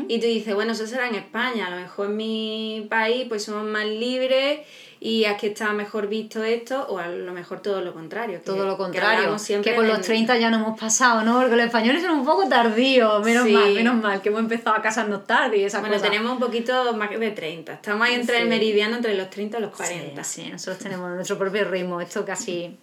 y 0.06 0.20
tú 0.20 0.26
dices, 0.26 0.55
bueno, 0.55 0.72
eso 0.72 0.87
será 0.87 1.08
en 1.08 1.17
España, 1.17 1.67
a 1.67 1.70
lo 1.70 1.76
mejor 1.82 2.06
en 2.06 2.17
mi 2.17 2.87
país 2.88 3.26
pues 3.28 3.43
somos 3.43 3.64
más 3.64 3.87
libres 3.87 4.61
y 5.02 5.25
aquí 5.25 5.47
está 5.47 5.73
mejor 5.73 6.08
visto 6.08 6.44
esto 6.44 6.87
o 6.91 6.99
a 6.99 7.08
lo 7.08 7.32
mejor 7.32 7.61
todo 7.62 7.81
lo 7.81 7.94
contrario. 7.94 8.38
que- 8.38 8.44
Todo 8.44 8.67
lo 8.67 8.76
contrario, 8.76 9.38
siempre 9.38 9.70
que 9.70 9.76
con 9.76 9.88
los 9.88 10.02
30 10.02 10.37
ya 10.37 10.50
no 10.50 10.58
hemos 10.58 10.79
pasado, 10.79 11.23
¿no? 11.25 11.41
Porque 11.41 11.56
los 11.56 11.64
españoles 11.64 12.02
son 12.02 12.19
un 12.19 12.26
poco 12.26 12.47
tardíos, 12.49 13.25
menos 13.25 13.47
Sí. 13.47 13.52
mal, 13.55 13.73
menos 13.75 13.94
mal, 13.97 14.20
que 14.20 14.29
hemos 14.29 14.41
empezado 14.43 14.76
a 14.76 14.82
casarnos 14.82 15.26
tarde 15.26 15.56
y 15.56 15.64
esas 15.64 15.81
Bueno, 15.81 15.97
cosas. 15.97 16.11
tenemos 16.11 16.32
un 16.32 16.38
poquito 16.38 16.93
más 16.94 17.08
de 17.19 17.31
30. 17.31 17.73
Estamos 17.75 18.06
ahí 18.06 18.14
entre 18.14 18.37
Sí. 18.37 18.43
el 18.43 18.49
meridiano 18.49 18.97
entre 18.97 19.14
los 19.14 19.31
30 19.31 19.58
y 19.58 19.62
los 19.62 19.75
40. 19.75 20.23
Sí, 20.23 20.43
sí, 20.43 20.50
nosotros 20.50 20.79
tenemos 20.79 21.11
nuestro 21.12 21.38
propio 21.38 21.64
ritmo, 21.64 22.00
esto 22.03 22.25
casi 22.26 22.76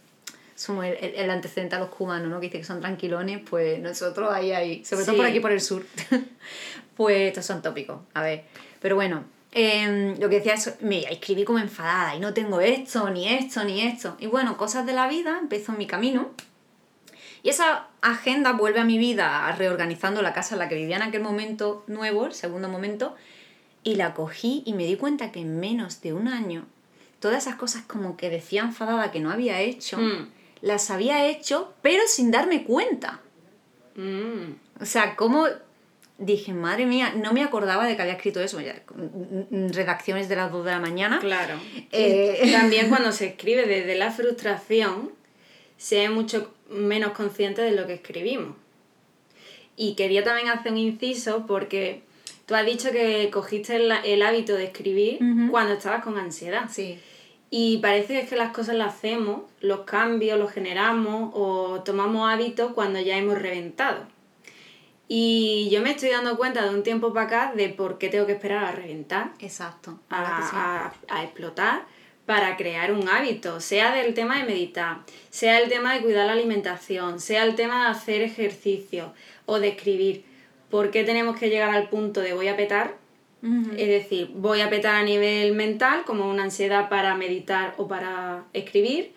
somos 0.55 0.85
el, 0.85 0.93
el- 0.95 1.15
el 1.15 1.29
antecedente 1.29 1.75
a 1.75 1.79
los 1.79 1.89
cubanos, 1.89 2.29
¿no? 2.29 2.39
Que 2.39 2.47
dicen 2.47 2.61
que 2.61 2.65
son 2.67 2.79
tranquilones, 2.81 3.41
pues 3.47 3.79
nosotros 3.79 4.33
ahí, 4.33 4.53
ahí, 4.53 4.83
sobre 4.83 5.05
todo 5.05 5.17
por 5.17 5.25
aquí, 5.27 5.39
por 5.39 5.51
el 5.51 5.61
sur. 5.61 5.85
pues 6.95 7.17
estos 7.27 7.45
son 7.45 7.61
tópicos, 7.61 7.99
a 8.15 8.23
ver. 8.23 8.45
Pero 8.81 8.95
bueno, 8.95 9.23
em, 9.59 10.19
lo 10.19 10.29
que 10.29 10.35
decía 10.35 10.53
es, 10.53 10.75
me 10.81 10.99
escribí 11.11 11.43
como 11.43 11.57
enfadada 11.57 12.15
y 12.15 12.19
no 12.19 12.31
tengo 12.33 12.61
esto, 12.61 13.09
ni 13.09 13.27
esto, 13.27 13.63
ni 13.63 13.81
esto. 13.81 14.15
Y 14.19 14.27
bueno, 14.27 14.55
cosas 14.55 14.85
de 14.85 14.93
la 14.93 15.07
vida, 15.07 15.39
empezó 15.41 15.71
mi 15.71 15.87
camino. 15.87 16.29
Y 17.41 17.49
esa 17.49 17.87
agenda 18.01 18.51
vuelve 18.51 18.79
a 18.79 18.83
mi 18.83 18.97
vida 18.99 19.51
reorganizando 19.57 20.21
la 20.21 20.33
casa 20.33 20.53
en 20.55 20.59
la 20.59 20.69
que 20.69 20.75
vivía 20.75 20.97
en 20.97 21.01
aquel 21.01 21.21
momento 21.21 21.83
nuevo, 21.87 22.25
el 22.27 22.33
segundo 22.33 22.69
momento, 22.69 23.15
y 23.83 23.95
la 23.95 24.13
cogí 24.13 24.61
y 24.65 24.73
me 24.73 24.85
di 24.85 24.95
cuenta 24.95 25.31
que 25.31 25.39
en 25.39 25.59
menos 25.59 26.01
de 26.01 26.13
un 26.13 26.27
año 26.27 26.65
todas 27.19 27.43
esas 27.47 27.55
cosas 27.55 27.83
como 27.87 28.15
que 28.15 28.29
decía 28.29 28.61
enfadada 28.61 29.11
que 29.11 29.19
no 29.19 29.31
había 29.31 29.59
hecho, 29.61 29.97
Mm. 29.97 30.29
las 30.61 30.91
había 30.91 31.25
hecho, 31.25 31.73
pero 31.81 32.03
sin 32.07 32.29
darme 32.29 32.63
cuenta. 32.63 33.21
Mm. 33.95 34.81
O 34.81 34.85
sea, 34.85 35.15
como 35.15 35.47
dije, 36.17 36.53
madre 36.53 36.85
mía, 36.85 37.13
no 37.15 37.33
me 37.33 37.43
acordaba 37.43 37.85
de 37.85 37.95
que 37.95 38.01
había 38.01 38.15
escrito 38.15 38.41
eso, 38.41 38.59
ya, 38.59 38.81
mm, 38.93 39.55
mm, 39.55 39.69
redacciones 39.69 40.29
de 40.29 40.35
las 40.35 40.51
2 40.51 40.65
de 40.65 40.71
la 40.71 40.79
mañana. 40.79 41.19
Claro. 41.19 41.59
Eh, 41.91 42.49
También 42.51 42.89
cuando 42.89 43.11
se 43.11 43.27
escribe 43.27 43.65
desde 43.65 43.95
la 43.95 44.11
frustración, 44.11 45.11
se 45.77 46.05
es 46.05 46.11
mucho 46.11 46.53
menos 46.69 47.11
consciente 47.11 47.61
de 47.61 47.71
lo 47.71 47.85
que 47.85 47.93
escribimos. 47.93 48.55
Y 49.75 49.93
quería 49.93 50.23
también 50.23 50.49
hacer 50.49 50.71
un 50.71 50.79
inciso 50.79 51.45
porque 51.45 52.01
tú 52.47 52.55
has 52.55 52.65
dicho 52.65 52.91
que 52.91 53.29
cogiste 53.31 53.75
el, 53.75 53.91
el 54.03 54.23
hábito 54.23 54.55
de 54.55 54.65
escribir 54.65 55.19
cuando 55.51 55.73
estabas 55.73 56.03
con 56.03 56.17
ansiedad. 56.17 56.67
Sí. 56.67 56.99
Y 57.51 57.77
parece 57.77 58.13
que 58.13 58.19
es 58.21 58.29
que 58.29 58.35
las 58.35 58.51
cosas 58.51 58.75
las 58.75 58.95
hacemos, 58.95 59.41
los 59.61 59.81
cambios 59.81 60.39
los 60.39 60.51
generamos 60.51 61.31
o 61.33 61.81
tomamos 61.85 62.29
hábitos 62.29 62.73
cuando 62.73 62.99
ya 62.99 63.17
hemos 63.17 63.39
reventado. 63.39 64.05
Y 65.07 65.69
yo 65.71 65.81
me 65.81 65.91
estoy 65.91 66.09
dando 66.09 66.37
cuenta 66.37 66.63
de 66.63 66.69
un 66.75 66.83
tiempo 66.83 67.13
para 67.13 67.25
acá 67.27 67.53
de 67.55 67.69
por 67.69 67.97
qué 67.97 68.09
tengo 68.09 68.25
que 68.25 68.33
esperar 68.33 68.65
a 68.65 68.71
reventar 68.73 69.31
Exacto. 69.39 69.99
a, 70.09 70.91
a- 71.09 71.15
a 71.19 71.23
explotar 71.23 71.83
para 72.25 72.57
crear 72.57 72.91
un 72.91 73.07
hábito, 73.07 73.61
sea 73.61 73.93
del 73.95 74.13
tema 74.13 74.37
de 74.37 74.43
meditar, 74.43 74.97
sea 75.29 75.59
el 75.61 75.69
tema 75.69 75.93
de 75.93 76.01
cuidar 76.01 76.25
la 76.25 76.33
alimentación, 76.33 77.21
sea 77.21 77.45
el 77.45 77.55
tema 77.55 77.85
de 77.85 77.91
hacer 77.91 78.21
ejercicio 78.21 79.13
o 79.45 79.59
de 79.59 79.69
escribir. 79.69 80.25
¿Por 80.69 80.91
qué 80.91 81.05
tenemos 81.05 81.37
que 81.39 81.49
llegar 81.49 81.69
al 81.69 81.87
punto 81.87 82.19
de 82.19 82.33
voy 82.33 82.49
a 82.49 82.57
petar? 82.57 82.95
Es 83.77 83.87
decir, 83.87 84.31
voy 84.33 84.59
a 84.59 84.69
petar 84.69 84.95
a 84.95 85.03
nivel 85.03 85.53
mental, 85.53 86.03
como 86.05 86.27
una 86.29 86.43
ansiedad 86.43 86.89
para 86.89 87.15
meditar 87.15 87.75
o 87.77 87.87
para 87.87 88.43
escribir, 88.51 89.13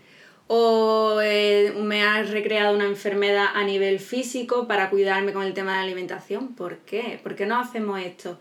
o 0.53 1.21
eh, 1.23 1.73
me 1.79 2.03
ha 2.03 2.25
recreado 2.25 2.75
una 2.75 2.85
enfermedad 2.87 3.47
a 3.55 3.63
nivel 3.63 4.01
físico 4.01 4.67
para 4.67 4.91
cuidarme 4.91 5.33
con 5.33 5.45
el 5.45 5.55
tema 5.55 5.71
de 5.71 5.77
la 5.77 5.83
alimentación. 5.85 6.57
¿Por 6.57 6.79
qué? 6.79 7.21
¿Por 7.23 7.37
qué 7.37 7.47
no 7.47 7.61
hacemos 7.61 8.01
esto? 8.01 8.37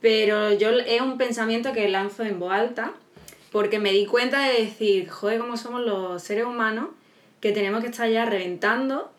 Pero 0.00 0.52
yo 0.52 0.70
es 0.70 1.00
un 1.00 1.18
pensamiento 1.18 1.72
que 1.72 1.88
lanzo 1.88 2.22
en 2.22 2.38
voz 2.38 2.52
alta 2.52 2.92
porque 3.50 3.80
me 3.80 3.90
di 3.90 4.06
cuenta 4.06 4.46
de 4.46 4.62
decir, 4.62 5.08
joder, 5.10 5.40
cómo 5.40 5.56
somos 5.56 5.80
los 5.80 6.22
seres 6.22 6.44
humanos 6.44 6.90
que 7.40 7.50
tenemos 7.50 7.80
que 7.80 7.88
estar 7.90 8.08
ya 8.08 8.24
reventando 8.26 9.10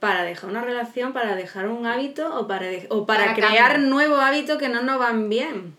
para 0.00 0.22
dejar 0.24 0.48
una 0.48 0.62
relación, 0.64 1.12
para 1.12 1.36
dejar 1.36 1.68
un 1.68 1.84
hábito 1.84 2.38
o 2.40 2.46
para, 2.48 2.66
de- 2.68 2.86
o 2.88 3.04
para, 3.04 3.24
Para 3.24 3.34
crear 3.34 3.80
nuevos 3.80 4.18
hábitos 4.18 4.56
que 4.56 4.70
no 4.70 4.80
nos 4.82 4.98
van 4.98 5.28
bien. 5.28 5.76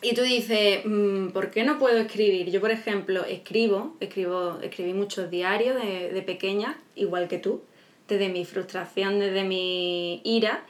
Y 0.00 0.14
tú 0.14 0.22
dices, 0.22 0.84
mm, 0.84 1.28
¿por 1.28 1.50
qué 1.50 1.64
no 1.64 1.78
puedo 1.78 1.98
escribir? 1.98 2.50
Yo, 2.50 2.60
por 2.60 2.70
ejemplo, 2.70 3.24
escribo, 3.24 3.96
escribo 4.00 4.58
escribí 4.62 4.92
muchos 4.94 5.30
diarios 5.30 5.74
de, 5.82 6.10
de 6.10 6.22
pequeña, 6.22 6.78
igual 6.94 7.28
que 7.28 7.38
tú. 7.38 7.62
desde 8.08 8.30
mi 8.30 8.44
frustración, 8.46 9.18
desde 9.20 9.44
mi 9.44 10.22
ira, 10.24 10.64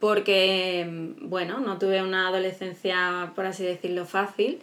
porque, 0.00 1.14
bueno, 1.20 1.60
no 1.60 1.78
tuve 1.78 2.02
una 2.02 2.28
adolescencia, 2.28 3.32
por 3.36 3.46
así 3.46 3.62
decirlo, 3.64 4.04
fácil 4.06 4.58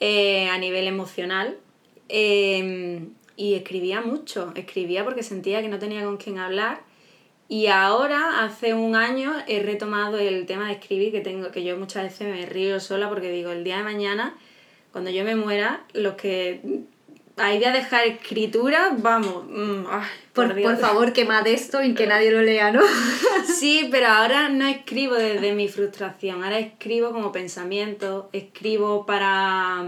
eh, 0.00 0.48
a 0.48 0.58
nivel 0.58 0.86
emocional. 0.86 1.56
Em, 2.08 3.10
y 3.36 3.54
escribía 3.54 4.00
mucho, 4.00 4.52
escribía 4.54 5.04
porque 5.04 5.22
sentía 5.22 5.62
que 5.62 5.68
no 5.68 5.78
tenía 5.78 6.04
con 6.04 6.16
quién 6.16 6.38
hablar. 6.38 6.82
Y 7.48 7.66
ahora, 7.66 8.42
hace 8.42 8.72
un 8.74 8.96
año, 8.96 9.32
he 9.46 9.62
retomado 9.62 10.18
el 10.18 10.46
tema 10.46 10.68
de 10.68 10.74
escribir, 10.74 11.12
que 11.12 11.20
tengo, 11.20 11.50
que 11.50 11.62
yo 11.62 11.76
muchas 11.76 12.04
veces 12.04 12.28
me 12.34 12.46
río 12.46 12.80
sola 12.80 13.08
porque 13.08 13.30
digo, 13.30 13.50
el 13.50 13.64
día 13.64 13.78
de 13.78 13.84
mañana, 13.84 14.34
cuando 14.92 15.10
yo 15.10 15.24
me 15.24 15.36
muera, 15.36 15.84
los 15.92 16.14
que 16.14 16.60
ahí 17.36 17.58
voy 17.58 17.66
a 17.66 17.72
dejar 17.72 18.06
escritura, 18.06 18.96
vamos. 18.96 19.44
Mm, 19.48 19.84
por, 20.32 20.60
por, 20.60 20.78
favor, 20.78 21.12
quemad 21.12 21.46
esto 21.46 21.82
y 21.82 21.94
que 21.94 22.06
nadie 22.06 22.30
lo 22.30 22.40
lea, 22.40 22.72
¿no? 22.72 22.80
sí, 23.46 23.88
pero 23.90 24.08
ahora 24.08 24.48
no 24.48 24.66
escribo 24.66 25.14
desde 25.14 25.54
mi 25.54 25.68
frustración, 25.68 26.42
ahora 26.42 26.58
escribo 26.58 27.12
como 27.12 27.30
pensamiento, 27.30 28.30
escribo 28.32 29.04
para, 29.04 29.84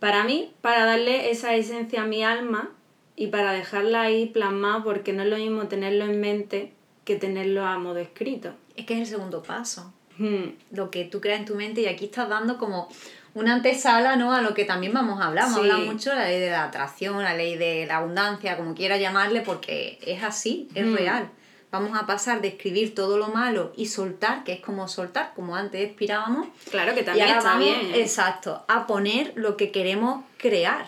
para 0.00 0.24
mí, 0.24 0.52
para 0.60 0.84
darle 0.84 1.30
esa 1.30 1.54
esencia 1.54 2.02
a 2.02 2.06
mi 2.06 2.24
alma 2.24 2.70
y 3.16 3.28
para 3.28 3.52
dejarla 3.52 4.02
ahí 4.02 4.26
plasmada, 4.26 4.82
porque 4.82 5.12
no 5.12 5.22
es 5.22 5.28
lo 5.28 5.36
mismo 5.36 5.68
tenerlo 5.68 6.04
en 6.04 6.20
mente 6.20 6.72
que 7.04 7.16
tenerlo 7.16 7.64
a 7.64 7.78
modo 7.78 7.98
escrito. 7.98 8.52
Es 8.76 8.86
que 8.86 8.94
es 8.94 9.00
el 9.00 9.06
segundo 9.06 9.42
paso. 9.42 9.92
Hmm. 10.18 10.54
Lo 10.70 10.90
que 10.90 11.04
tú 11.04 11.20
creas 11.20 11.40
en 11.40 11.46
tu 11.46 11.54
mente 11.54 11.80
y 11.82 11.86
aquí 11.86 12.06
estás 12.06 12.28
dando 12.28 12.58
como 12.58 12.88
una 13.34 13.54
antesala 13.54 14.16
¿no? 14.16 14.32
a 14.32 14.42
lo 14.42 14.54
que 14.54 14.64
también 14.64 14.92
vamos 14.92 15.20
a 15.20 15.26
hablar. 15.26 15.44
Vamos 15.44 15.58
a 15.58 15.60
hablar 15.60 15.78
mucho 15.80 16.10
de 16.10 16.16
la 16.16 16.26
ley 16.26 16.40
de 16.40 16.50
la 16.50 16.64
atracción, 16.64 17.22
la 17.22 17.34
ley 17.34 17.56
de 17.56 17.86
la 17.86 17.98
abundancia, 17.98 18.56
como 18.56 18.74
quiera 18.74 18.96
llamarle, 18.96 19.40
porque 19.40 19.98
es 20.02 20.22
así, 20.22 20.68
es 20.74 20.86
mm. 20.86 20.94
real. 20.94 21.30
Vamos 21.70 21.98
a 21.98 22.04
pasar 22.06 22.42
de 22.42 22.48
escribir 22.48 22.94
todo 22.94 23.16
lo 23.16 23.28
malo 23.28 23.72
y 23.76 23.86
soltar, 23.86 24.44
que 24.44 24.52
es 24.52 24.60
como 24.60 24.88
soltar, 24.88 25.32
como 25.34 25.56
antes 25.56 25.82
expirábamos. 25.82 26.48
Claro 26.70 26.94
que 26.94 27.02
también 27.02 27.28
está 27.28 27.56
bien. 27.56 27.94
Exacto, 27.94 28.62
a 28.68 28.86
poner 28.86 29.32
lo 29.36 29.56
que 29.56 29.70
queremos 29.70 30.22
crear. 30.36 30.84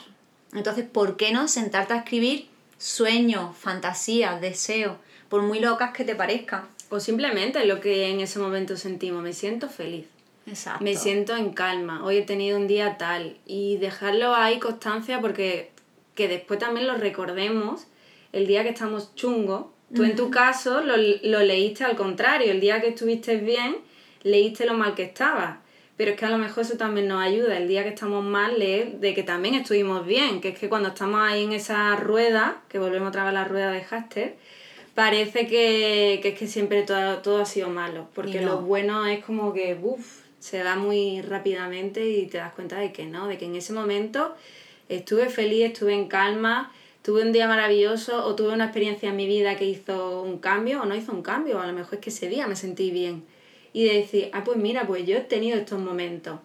Entonces, 0.54 0.84
¿por 0.84 1.16
qué 1.16 1.32
no 1.32 1.48
sentarte 1.48 1.94
a 1.94 1.98
escribir 1.98 2.48
sueños, 2.78 3.56
fantasías, 3.56 4.40
deseos, 4.40 4.96
por 5.28 5.42
muy 5.42 5.60
locas 5.60 5.92
que 5.92 6.04
te 6.04 6.14
parezcan? 6.14 6.68
O 6.90 7.00
simplemente 7.00 7.64
lo 7.66 7.80
que 7.80 8.10
en 8.10 8.20
ese 8.20 8.38
momento 8.38 8.76
sentimos, 8.76 9.22
me 9.22 9.32
siento 9.32 9.68
feliz. 9.68 10.06
Me 10.80 10.94
siento 10.94 11.34
en 11.36 11.54
calma, 11.54 12.04
hoy 12.04 12.18
he 12.18 12.22
tenido 12.22 12.58
un 12.58 12.66
día 12.66 12.98
tal 12.98 13.38
y 13.46 13.78
dejarlo 13.78 14.34
ahí 14.34 14.58
constancia 14.58 15.20
porque 15.22 15.70
que 16.14 16.28
después 16.28 16.58
también 16.58 16.86
lo 16.86 16.96
recordemos 16.96 17.86
el 18.32 18.46
día 18.46 18.62
que 18.62 18.68
estamos 18.68 19.14
chungos. 19.14 19.66
Tú 19.94 20.04
en 20.04 20.16
tu 20.16 20.30
caso 20.30 20.82
lo, 20.82 20.96
lo 20.96 21.40
leíste 21.40 21.84
al 21.84 21.96
contrario, 21.96 22.52
el 22.52 22.60
día 22.60 22.80
que 22.80 22.88
estuviste 22.88 23.36
bien 23.36 23.78
leíste 24.22 24.66
lo 24.66 24.74
mal 24.74 24.94
que 24.94 25.04
estaba. 25.04 25.60
Pero 25.96 26.12
es 26.12 26.16
que 26.16 26.24
a 26.24 26.30
lo 26.30 26.38
mejor 26.38 26.64
eso 26.64 26.76
también 26.76 27.06
nos 27.06 27.22
ayuda, 27.22 27.56
el 27.56 27.68
día 27.68 27.84
que 27.84 27.90
estamos 27.90 28.24
mal, 28.24 28.58
leer 28.58 28.98
de 28.98 29.14
que 29.14 29.22
también 29.22 29.54
estuvimos 29.54 30.04
bien, 30.04 30.40
que 30.40 30.48
es 30.48 30.58
que 30.58 30.68
cuando 30.68 30.88
estamos 30.88 31.20
ahí 31.22 31.44
en 31.44 31.52
esa 31.52 31.94
rueda, 31.96 32.62
que 32.68 32.78
volvemos 32.80 33.08
otra 33.08 33.22
vez 33.22 33.30
a 33.30 33.32
la 33.34 33.44
rueda 33.44 33.70
de 33.70 33.82
Haster, 33.82 34.34
parece 34.94 35.46
que, 35.46 36.18
que 36.20 36.30
es 36.30 36.38
que 36.38 36.48
siempre 36.48 36.82
todo, 36.82 37.18
todo 37.18 37.42
ha 37.42 37.46
sido 37.46 37.68
malo, 37.68 38.08
porque 38.14 38.40
lo 38.40 38.58
bueno 38.58 39.06
es 39.06 39.24
como 39.24 39.52
que, 39.52 39.78
uff, 39.80 40.24
se 40.40 40.58
da 40.58 40.76
muy 40.76 41.22
rápidamente 41.22 42.06
y 42.06 42.26
te 42.26 42.38
das 42.38 42.52
cuenta 42.52 42.78
de 42.78 42.92
que 42.92 43.06
no, 43.06 43.28
de 43.28 43.38
que 43.38 43.46
en 43.46 43.54
ese 43.56 43.72
momento 43.72 44.34
estuve 44.88 45.30
feliz, 45.30 45.66
estuve 45.66 45.94
en 45.94 46.08
calma, 46.08 46.72
tuve 47.02 47.22
un 47.22 47.32
día 47.32 47.46
maravilloso 47.46 48.26
o 48.26 48.34
tuve 48.34 48.52
una 48.52 48.64
experiencia 48.64 49.08
en 49.10 49.16
mi 49.16 49.26
vida 49.26 49.56
que 49.56 49.64
hizo 49.64 50.22
un 50.22 50.38
cambio 50.38 50.82
o 50.82 50.86
no 50.86 50.94
hizo 50.94 51.12
un 51.12 51.22
cambio, 51.22 51.60
a 51.60 51.66
lo 51.66 51.72
mejor 51.72 51.94
es 51.94 52.00
que 52.00 52.10
ese 52.10 52.28
día 52.28 52.46
me 52.46 52.56
sentí 52.56 52.90
bien. 52.90 53.24
Y 53.74 53.84
de 53.84 53.94
decir, 53.94 54.30
ah, 54.32 54.42
pues 54.44 54.56
mira, 54.56 54.86
pues 54.86 55.06
yo 55.06 55.18
he 55.18 55.20
tenido 55.20 55.58
estos 55.58 55.78
momentos. 55.78 56.40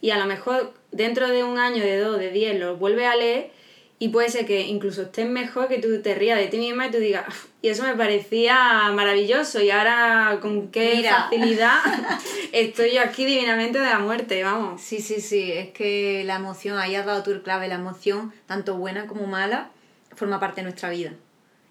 Y 0.00 0.10
a 0.10 0.18
lo 0.18 0.26
mejor 0.26 0.72
dentro 0.92 1.28
de 1.28 1.42
un 1.42 1.58
año, 1.58 1.82
de 1.82 1.98
dos, 1.98 2.18
de 2.20 2.30
diez, 2.30 2.56
lo 2.56 2.76
vuelves 2.76 3.06
a 3.06 3.16
leer 3.16 3.50
y 3.98 4.08
puede 4.08 4.28
ser 4.28 4.44
que 4.44 4.60
incluso 4.60 5.02
estés 5.02 5.28
mejor, 5.28 5.68
que 5.68 5.78
tú 5.78 6.02
te 6.02 6.14
rías 6.14 6.38
de 6.38 6.48
ti 6.48 6.58
misma 6.58 6.86
y 6.86 6.90
tú 6.90 6.98
digas, 6.98 7.24
y 7.62 7.68
eso 7.68 7.82
me 7.82 7.94
parecía 7.94 8.90
maravilloso 8.92 9.62
y 9.62 9.70
ahora 9.70 10.38
con 10.42 10.68
qué 10.68 11.02
facilidad 11.08 11.78
estoy 12.52 12.92
yo 12.94 13.00
aquí 13.00 13.24
divinamente 13.24 13.78
de 13.78 13.86
la 13.86 13.98
muerte, 13.98 14.42
vamos. 14.44 14.82
Sí, 14.82 15.00
sí, 15.00 15.20
sí, 15.20 15.50
es 15.50 15.70
que 15.70 16.24
la 16.26 16.36
emoción, 16.36 16.78
ahí 16.78 16.94
has 16.94 17.06
dado 17.06 17.22
tu 17.22 17.42
clave, 17.42 17.68
la 17.68 17.76
emoción, 17.76 18.34
tanto 18.44 18.76
buena 18.76 19.06
como 19.06 19.26
mala, 19.26 19.70
forma 20.14 20.40
parte 20.40 20.56
de 20.56 20.64
nuestra 20.64 20.90
vida. 20.90 21.12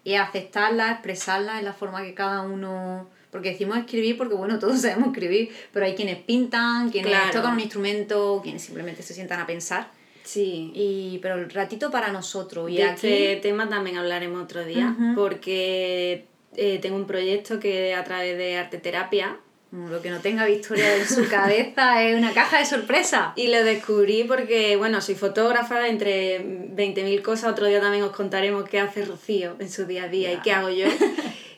Y 0.02 0.14
aceptarla, 0.14 0.90
expresarla 0.92 1.58
en 1.60 1.64
la 1.64 1.72
forma 1.72 2.02
que 2.02 2.14
cada 2.14 2.42
uno... 2.42 3.08
Porque 3.36 3.50
decimos 3.50 3.76
escribir 3.76 4.16
porque, 4.16 4.34
bueno, 4.34 4.58
todos 4.58 4.80
sabemos 4.82 5.08
escribir, 5.08 5.50
pero 5.72 5.84
hay 5.84 5.94
quienes 5.94 6.16
pintan, 6.18 6.90
quienes 6.90 7.30
tocan 7.30 7.52
un 7.52 7.60
instrumento, 7.60 8.40
quienes 8.42 8.62
simplemente 8.62 9.02
se 9.02 9.12
sientan 9.12 9.40
a 9.40 9.46
pensar 9.46 9.90
Sí. 10.26 10.72
Y, 10.74 11.18
pero 11.22 11.36
el 11.36 11.48
ratito 11.48 11.90
para 11.90 12.10
nosotros. 12.10 12.68
Y 12.68 12.78
de 12.78 12.88
este 12.88 13.36
tema 13.36 13.68
también 13.68 13.96
hablaremos 13.96 14.42
otro 14.42 14.64
día, 14.64 14.94
porque 15.14 16.26
eh, 16.56 16.78
tengo 16.82 16.96
un 16.96 17.06
proyecto 17.06 17.60
que 17.60 17.94
a 17.94 18.02
través 18.02 18.36
de 18.36 18.56
arte 18.56 18.78
terapia 18.78 19.36
mm, 19.70 19.88
lo 19.88 20.02
que 20.02 20.10
no 20.10 20.20
tenga 20.20 20.44
Victoria 20.44 20.96
en 20.96 21.06
su 21.06 21.28
cabeza 21.28 22.02
es 22.08 22.18
una 22.18 22.32
caja 22.34 22.58
de 22.58 22.66
sorpresa. 22.66 23.34
Y 23.36 23.46
lo 23.48 23.62
descubrí 23.62 24.24
porque, 24.24 24.76
bueno, 24.76 25.00
soy 25.00 25.14
fotógrafa, 25.14 25.86
entre 25.86 26.40
20.000 26.40 27.22
cosas, 27.22 27.52
otro 27.52 27.66
día 27.66 27.80
también 27.80 28.02
os 28.02 28.10
contaremos 28.10 28.68
qué 28.68 28.80
hace 28.80 29.04
Rocío 29.04 29.54
en 29.60 29.70
su 29.70 29.84
día 29.84 30.04
a 30.04 30.08
día 30.08 30.32
y 30.32 30.38
qué 30.38 30.50
hago 30.50 30.70
yo. 30.70 30.86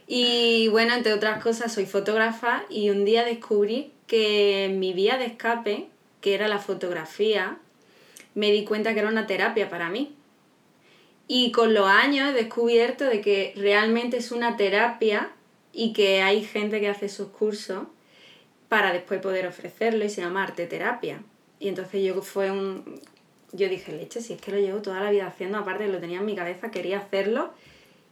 y 0.08 0.68
bueno, 0.68 0.94
entre 0.94 1.12
otras 1.12 1.42
cosas, 1.42 1.72
soy 1.72 1.84
fotógrafa 1.84 2.64
y 2.70 2.88
un 2.88 3.04
día 3.04 3.24
descubrí 3.24 3.92
que 4.06 4.74
mi 4.74 4.94
vía 4.94 5.18
de 5.18 5.26
escape, 5.26 5.86
que 6.22 6.34
era 6.34 6.48
la 6.48 6.58
fotografía, 6.58 7.58
me 8.34 8.50
di 8.50 8.64
cuenta 8.64 8.94
que 8.94 9.00
era 9.00 9.08
una 9.08 9.26
terapia 9.26 9.68
para 9.68 9.90
mí. 9.90 10.14
Y 11.26 11.52
con 11.52 11.74
los 11.74 11.86
años 11.86 12.30
he 12.30 12.32
descubierto 12.32 13.04
de 13.04 13.20
que 13.20 13.52
realmente 13.54 14.16
es 14.16 14.32
una 14.32 14.56
terapia 14.56 15.30
y 15.74 15.92
que 15.92 16.22
hay 16.22 16.42
gente 16.42 16.80
que 16.80 16.88
hace 16.88 17.06
esos 17.06 17.28
cursos 17.28 17.84
para 18.70 18.94
después 18.94 19.20
poder 19.20 19.46
ofrecerlo 19.46 20.06
y 20.06 20.08
se 20.10 20.22
llama 20.22 20.42
arte 20.42 20.66
terapia. 20.66 21.22
Y 21.60 21.68
entonces 21.68 22.02
yo 22.02 22.22
fue 22.22 22.50
un 22.50 22.98
yo 23.52 23.68
dije, 23.68 23.92
leche, 23.92 24.20
si 24.20 24.34
es 24.34 24.40
que 24.40 24.52
lo 24.52 24.58
llevo 24.58 24.82
toda 24.82 25.00
la 25.00 25.10
vida 25.10 25.26
haciendo, 25.26 25.58
aparte 25.58 25.88
lo 25.88 25.98
tenía 25.98 26.18
en 26.18 26.26
mi 26.26 26.34
cabeza, 26.34 26.70
quería 26.70 26.98
hacerlo. 26.98 27.50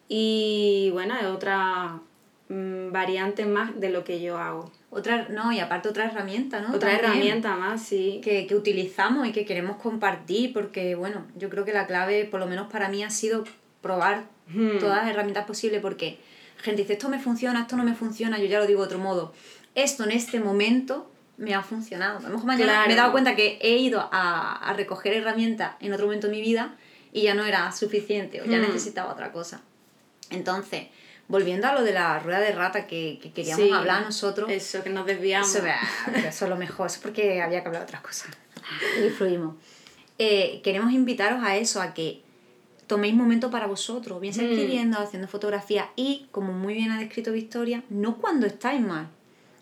Y 0.08 0.90
bueno, 0.92 1.14
es 1.16 1.26
otra 1.26 2.00
mm, 2.48 2.92
variante 2.92 3.44
más 3.46 3.78
de 3.78 3.90
lo 3.90 4.04
que 4.04 4.20
yo 4.20 4.38
hago. 4.38 4.70
Otra, 4.90 5.28
no, 5.28 5.52
y 5.52 5.58
aparte 5.58 5.88
otra 5.88 6.06
herramienta, 6.06 6.60
¿no? 6.60 6.74
Otra 6.74 6.92
herramienta 6.92 7.56
más, 7.56 7.82
sí. 7.82 8.20
Que, 8.22 8.46
utilizamos 8.54 9.26
y 9.26 9.32
que 9.32 9.44
queremos 9.44 9.76
compartir, 9.76 10.52
porque 10.52 10.94
bueno, 10.94 11.26
yo 11.36 11.50
creo 11.50 11.64
que 11.64 11.72
la 11.72 11.86
clave, 11.86 12.24
por 12.24 12.40
lo 12.40 12.46
menos 12.46 12.70
para 12.70 12.88
mí, 12.88 13.02
ha 13.02 13.10
sido 13.10 13.44
probar 13.82 14.24
hmm. 14.48 14.78
todas 14.78 15.02
las 15.02 15.10
herramientas 15.10 15.44
posibles, 15.44 15.80
porque 15.82 16.18
gente 16.58 16.82
dice, 16.82 16.94
esto 16.94 17.08
me 17.08 17.18
funciona, 17.18 17.62
esto 17.62 17.76
no 17.76 17.84
me 17.84 17.94
funciona, 17.94 18.38
yo 18.38 18.46
ya 18.46 18.58
lo 18.58 18.66
digo 18.66 18.80
de 18.80 18.86
otro 18.86 18.98
modo. 18.98 19.34
Esto 19.74 20.04
en 20.04 20.12
este 20.12 20.40
momento 20.40 21.10
me 21.36 21.54
ha 21.54 21.62
funcionado. 21.62 22.20
A 22.20 22.22
lo 22.22 22.30
mejor 22.30 22.46
mañana 22.46 22.84
me 22.86 22.94
he 22.94 22.96
dado 22.96 23.12
cuenta 23.12 23.36
que 23.36 23.58
he 23.60 23.76
ido 23.76 24.08
a, 24.10 24.72
recoger 24.76 25.12
herramientas 25.12 25.74
en 25.80 25.92
otro 25.92 26.06
momento 26.06 26.28
de 26.28 26.32
mi 26.32 26.40
vida 26.40 26.74
y 27.12 27.22
ya 27.22 27.34
no 27.34 27.44
era 27.44 27.70
suficiente 27.72 28.40
o 28.40 28.44
ya 28.46 28.58
hmm. 28.58 28.62
necesitaba 28.62 29.12
otra 29.12 29.32
cosa. 29.32 29.60
Entonces, 30.30 30.88
volviendo 31.28 31.66
a 31.66 31.74
lo 31.74 31.82
de 31.82 31.92
la 31.92 32.18
rueda 32.18 32.40
de 32.40 32.52
rata 32.52 32.86
que, 32.86 33.18
queríamos 33.34 33.72
hablar 33.72 34.04
nosotros. 34.04 34.50
Eso, 34.50 34.82
que 34.82 34.90
nos 34.90 35.06
desviamos. 35.06 35.54
Eso, 35.54 35.66
eso 36.14 36.44
es 36.44 36.50
lo 36.50 36.56
mejor, 36.56 36.86
eso 36.86 36.96
es 36.96 37.02
porque 37.02 37.42
había 37.42 37.62
que 37.62 37.68
hablar 37.68 37.82
de 37.82 37.86
otras 37.86 38.02
cosas. 38.02 38.28
Y 39.06 39.10
fluimos. 39.10 39.54
Eh, 40.18 40.60
queremos 40.64 40.92
invitaros 40.92 41.42
a 41.44 41.56
eso, 41.56 41.80
a 41.80 41.94
que 41.94 42.22
toméis 42.86 43.14
momento 43.14 43.50
para 43.50 43.66
vosotros, 43.66 44.20
bien 44.20 44.32
sea 44.32 44.44
mm. 44.44 44.50
escribiendo, 44.50 44.98
haciendo 44.98 45.28
fotografía 45.28 45.90
y, 45.96 46.26
como 46.30 46.52
muy 46.52 46.74
bien 46.74 46.90
ha 46.90 46.98
descrito 46.98 47.32
Victoria, 47.32 47.82
no 47.90 48.16
cuando 48.18 48.46
estáis 48.46 48.80
mal, 48.80 49.08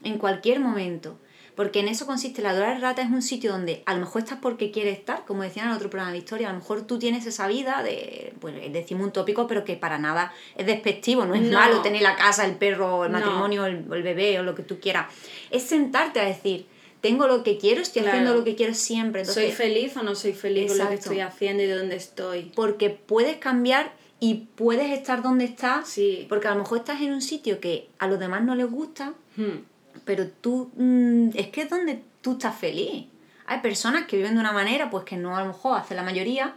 en 0.02 0.18
cualquier 0.18 0.61
momento. 0.61 1.18
Porque 1.55 1.81
en 1.81 1.89
eso 1.89 2.07
consiste 2.07 2.43
la 2.43 2.53
Dora 2.53 2.75
de 2.75 2.81
Rata, 2.81 3.03
es 3.03 3.11
un 3.11 3.23
sitio 3.23 3.53
donde 3.53 3.83
a 3.87 3.95
lo 3.95 4.01
mejor 4.01 4.23
estás 4.23 4.39
porque 4.41 4.73
quieres 4.73 4.99
estar, 4.99 5.25
como 5.25 5.45
decían 5.45 5.67
en 5.67 5.71
el 5.73 5.77
otro 5.77 5.89
programa 5.89 6.13
de 6.13 6.19
historia, 6.19 6.49
a 6.49 6.53
lo 6.53 6.59
mejor 6.59 6.83
tú 6.83 6.99
tienes 6.99 7.27
esa 7.27 7.47
vida 7.47 7.83
de, 7.83 8.33
bueno, 8.41 8.59
decimos 8.71 9.07
un 9.07 9.13
tópico, 9.13 9.47
pero 9.47 9.65
que 9.65 9.77
para 9.77 9.99
nada 9.99 10.33
es 10.57 10.67
despectivo, 10.67 11.25
no 11.25 11.35
es 11.35 11.43
malo 11.51 11.81
tener 11.81 12.03
la 12.03 12.17
casa, 12.17 12.45
el 12.45 12.57
perro, 12.57 13.05
el 13.05 13.13
matrimonio, 13.13 13.67
el, 13.67 13.85
bebé 13.85 14.39
o 14.41 14.43
lo 14.43 14.55
que 14.55 14.65
tú 14.65 14.81
quieras. 14.81 15.07
Es 15.51 15.63
sentarte 15.63 16.19
a 16.19 16.25
decir, 16.25 16.67
tengo 17.01 17.29
lo 17.29 17.45
que 17.45 17.57
quiero, 17.57 17.83
estoy 17.83 18.05
haciendo 18.05 18.35
lo 18.35 18.43
que 18.43 18.57
quiero 18.57 18.75
siempre. 18.75 19.25
¿Soy 19.25 19.53
feliz 19.53 19.97
o 19.97 20.03
no 20.03 20.17
soy 20.17 20.33
feliz 20.33 20.73
con 20.73 20.79
lo 20.79 20.89
que 20.89 20.95
estoy 20.95 21.21
haciendo 21.21 21.63
y 21.63 21.67
de 21.67 21.77
dónde 21.77 21.97
estoy? 21.97 22.51
Porque 22.55 22.91
puedes 22.91 23.37
cambiar 23.37 23.93
y 24.19 24.47
puedes 24.57 24.91
estar 24.91 25.23
donde 25.23 25.45
estás, 25.45 25.89
sí. 25.89 26.27
porque 26.29 26.49
a 26.49 26.53
lo 26.53 26.61
mejor 26.61 26.79
estás 26.79 27.01
en 27.01 27.13
un 27.13 27.23
sitio 27.23 27.61
que 27.61 27.89
a 27.99 28.09
los 28.09 28.19
demás 28.19 28.43
no 28.43 28.57
les 28.57 28.69
gusta. 28.69 29.15
Hmm 29.37 29.74
pero 30.05 30.29
tú, 30.29 30.71
mm, 30.77 31.31
es 31.35 31.49
que 31.49 31.63
es 31.63 31.71
donde 31.71 32.03
tú 32.21 32.33
estás 32.33 32.57
feliz. 32.57 33.07
Hay 33.47 33.61
personas 33.61 34.07
que 34.07 34.17
viven 34.17 34.35
de 34.35 34.41
una 34.41 34.53
manera, 34.53 34.91
pues 34.91 35.05
que 35.05 35.17
no 35.17 35.37
a 35.37 35.41
lo 35.41 35.49
mejor 35.49 35.79
hace 35.79 35.95
la 35.95 36.03
mayoría, 36.03 36.55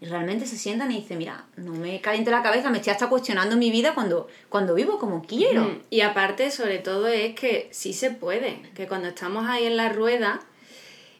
y 0.00 0.06
realmente 0.06 0.46
se 0.46 0.56
sientan 0.56 0.90
y 0.92 1.00
dicen, 1.00 1.18
mira, 1.18 1.44
no 1.56 1.72
me 1.72 2.00
caliente 2.00 2.30
la 2.30 2.42
cabeza, 2.42 2.70
me 2.70 2.78
estoy 2.78 2.92
hasta 2.92 3.08
cuestionando 3.08 3.56
mi 3.56 3.70
vida 3.70 3.94
cuando, 3.94 4.28
cuando 4.48 4.74
vivo 4.74 4.98
como 4.98 5.22
quiero. 5.22 5.78
Y 5.90 6.00
aparte, 6.00 6.50
sobre 6.50 6.78
todo, 6.78 7.06
es 7.06 7.34
que 7.34 7.68
sí 7.70 7.92
se 7.92 8.10
puede, 8.10 8.62
que 8.74 8.88
cuando 8.88 9.08
estamos 9.08 9.46
ahí 9.46 9.66
en 9.66 9.76
la 9.76 9.90
rueda 9.90 10.40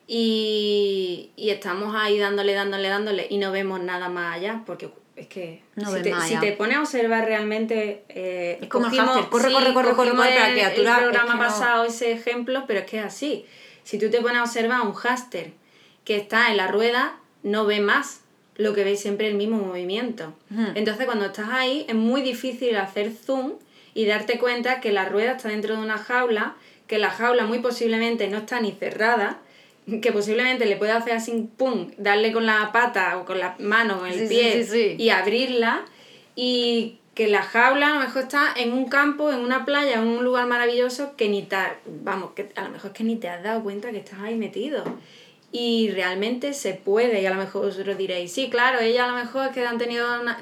y, 0.07 1.31
y 1.37 1.50
estamos 1.50 1.95
ahí 1.95 2.19
dándole, 2.19 2.55
dándole, 2.55 2.89
dándole 2.89 3.27
y 3.29 3.37
no 3.37 3.53
vemos 3.53 3.83
nada 3.83 4.09
más 4.09 4.37
allá, 4.37 4.62
porque 4.65 4.89
es 5.21 5.27
que 5.29 5.62
No 5.77 5.93
si, 5.95 6.03
te, 6.03 6.15
si 6.23 6.37
te 6.37 6.53
pones 6.53 6.77
a 6.77 6.81
observar 6.81 7.25
realmente... 7.25 8.05
eh, 8.09 8.59
Es 8.62 8.69
como 8.69 8.87
el 8.87 8.93
cogimos- 8.93 9.07
hámster, 9.15 9.31
corre, 9.31 9.53
corre, 9.53 9.75
corre, 9.75 9.95
corre, 9.95 10.11
corre, 10.17 10.31
la 10.35 10.49
el- 10.49 10.53
criatura 10.55 10.93
El 10.93 10.97
es 10.99 11.03
programa 11.05 11.35
no- 11.35 11.39
pasado 11.41 11.85
ese 11.85 12.12
ejemplo, 12.12 12.65
pero 12.67 12.81
es 12.81 12.87
que 12.87 12.99
es 12.99 13.05
así. 13.05 13.45
Si 13.85 13.99
tú 13.99 14.11
te 14.11 14.21
pones 14.21 14.39
a 14.39 14.43
observar 14.45 14.81
un 14.83 14.93
hámster 14.95 15.53
que 16.05 16.17
está 16.17 16.50
en 16.50 16.57
la 16.57 16.67
rueda, 16.69 17.19
no 17.43 17.65
ve 17.67 17.81
más 17.81 18.21
lo 18.57 18.75
que 18.75 18.85
ve 18.85 18.97
siempre 18.97 19.27
el 19.29 19.35
mismo 19.37 19.57
movimiento. 19.59 20.35
Entonces 20.75 21.07
cuando 21.07 21.27
estás 21.27 21.49
ahí 21.50 21.87
es 21.89 21.95
muy 21.95 22.21
difícil 22.21 22.77
hacer 22.77 23.11
zoom 23.12 23.53
y 23.95 24.05
darte 24.07 24.39
cuenta 24.39 24.81
que 24.81 24.93
la 24.93 25.07
rueda 25.07 25.33
está 25.33 25.49
dentro 25.49 25.77
de 25.77 25.81
una 25.83 25.97
jaula, 25.99 26.55
que 26.87 26.99
la 26.99 27.11
jaula 27.11 27.47
muy 27.47 27.61
posiblemente 27.61 28.29
no 28.29 28.39
está 28.39 28.61
ni 28.61 28.73
cerrada, 28.73 29.39
que 30.00 30.12
posiblemente 30.12 30.66
le 30.66 30.76
puede 30.76 30.92
hacer 30.92 31.14
así, 31.14 31.49
pum, 31.56 31.90
darle 31.97 32.32
con 32.32 32.47
la 32.47 32.70
pata 32.73 33.18
o 33.18 33.25
con 33.25 33.38
la 33.38 33.56
mano, 33.59 33.99
con 33.99 34.09
el 34.09 34.20
sí, 34.20 34.26
pie 34.28 34.64
sí, 34.64 34.70
sí. 34.70 35.02
y 35.02 35.11
abrirla 35.11 35.85
y 36.35 36.99
que 37.14 37.28
la 37.28 37.42
jaula 37.42 37.88
a 37.88 37.94
lo 37.94 38.00
mejor 38.00 38.23
está 38.23 38.54
en 38.56 38.73
un 38.73 38.88
campo, 38.88 39.30
en 39.30 39.40
una 39.40 39.64
playa, 39.64 39.94
en 39.94 40.06
un 40.06 40.25
lugar 40.25 40.47
maravilloso 40.47 41.16
que 41.16 41.28
ni 41.28 41.42
te, 41.42 41.56
vamos, 41.87 42.30
que 42.30 42.50
a 42.54 42.62
lo 42.62 42.70
mejor 42.70 42.92
es 42.92 42.97
que 42.97 43.04
ni 43.04 43.16
te 43.16 43.28
has 43.28 43.42
dado 43.42 43.62
cuenta 43.62 43.90
que 43.90 43.99
estás 43.99 44.20
ahí 44.20 44.37
metido. 44.37 44.85
Y 45.52 45.90
realmente 45.90 46.54
se 46.54 46.75
puede, 46.75 47.20
y 47.20 47.26
a 47.26 47.30
lo 47.30 47.37
mejor 47.37 47.66
vosotros 47.66 47.99
diréis, 47.99 48.32
sí, 48.32 48.49
claro, 48.49 48.78
ella 48.78 49.04
a 49.04 49.09
lo 49.09 49.16
mejor 49.16 49.49
es 49.49 49.52
que 49.52 49.66
han 49.66 49.78
tenido 49.78 50.06
una... 50.20 50.40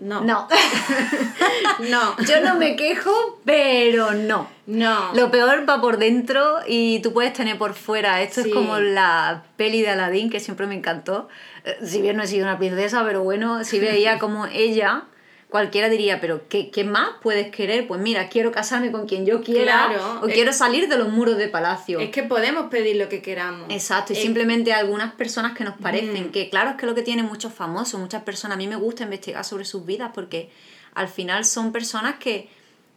No, 0.00 0.20
No, 0.22 0.46
no, 1.90 2.16
yo 2.24 2.40
no 2.40 2.54
me 2.56 2.76
quejo, 2.76 3.40
pero 3.44 4.12
no. 4.12 4.48
no. 4.66 5.12
Lo 5.14 5.30
peor 5.30 5.68
va 5.68 5.80
por 5.80 5.98
dentro 5.98 6.58
y 6.66 7.00
tú 7.00 7.12
puedes 7.12 7.32
tener 7.32 7.58
por 7.58 7.74
fuera. 7.74 8.22
Esto 8.22 8.42
Sí. 8.42 8.48
es 8.50 8.54
como 8.54 8.78
la 8.78 9.42
peli 9.56 9.82
de 9.82 9.90
Aladdin 9.90 10.30
que 10.30 10.40
siempre 10.40 10.66
me 10.66 10.74
encantó. 10.76 11.28
Eh, 11.64 11.78
Si 11.84 12.00
bien 12.00 12.16
no 12.16 12.22
he 12.22 12.26
sido 12.26 12.44
una 12.44 12.58
princesa, 12.58 13.02
pero 13.04 13.22
bueno, 13.22 13.64
si 13.64 13.78
veía 13.78 14.18
como 14.18 14.46
ella, 14.46 15.04
cualquiera 15.50 15.88
diría, 15.88 16.20
pero 16.20 16.46
¿qué, 16.48 16.70
qué 16.70 16.84
más 16.84 17.08
puedes 17.22 17.50
querer? 17.50 17.86
Pues 17.86 18.00
mira, 18.00 18.28
quiero 18.28 18.52
casarme 18.52 18.92
con 18.92 19.06
quien 19.06 19.24
yo 19.24 19.42
quiera 19.42 19.86
Claro, 19.88 20.20
o 20.22 20.26
es- 20.28 20.34
quiero 20.34 20.52
salir 20.52 20.88
de 20.88 20.98
los 20.98 21.08
muros 21.08 21.38
de 21.38 21.48
palacio. 21.48 22.00
Es 22.00 22.10
que 22.10 22.22
podemos 22.22 22.66
pedir 22.70 22.96
lo 22.96 23.08
que 23.08 23.22
queramos. 23.22 23.66
Exacto, 23.70 24.12
y 24.12 24.16
Es- 24.16 24.22
simplemente 24.22 24.72
algunas 24.74 25.14
personas 25.14 25.56
que 25.56 25.64
nos 25.64 25.76
parecen, 25.78 26.28
Mm. 26.28 26.30
que 26.32 26.50
claro 26.50 26.70
es 26.70 26.76
que 26.76 26.84
lo 26.86 26.94
que 26.94 27.02
tienen 27.02 27.24
muchos 27.24 27.52
famosos, 27.54 27.98
muchas 27.98 28.22
personas, 28.24 28.56
a 28.56 28.58
mí 28.58 28.66
me 28.68 28.76
gusta 28.76 29.04
investigar 29.04 29.44
sobre 29.44 29.64
sus 29.64 29.86
vidas 29.86 30.10
porque 30.14 30.50
al 30.94 31.08
final 31.08 31.44
son 31.44 31.72
personas 31.72 32.16
que 32.16 32.48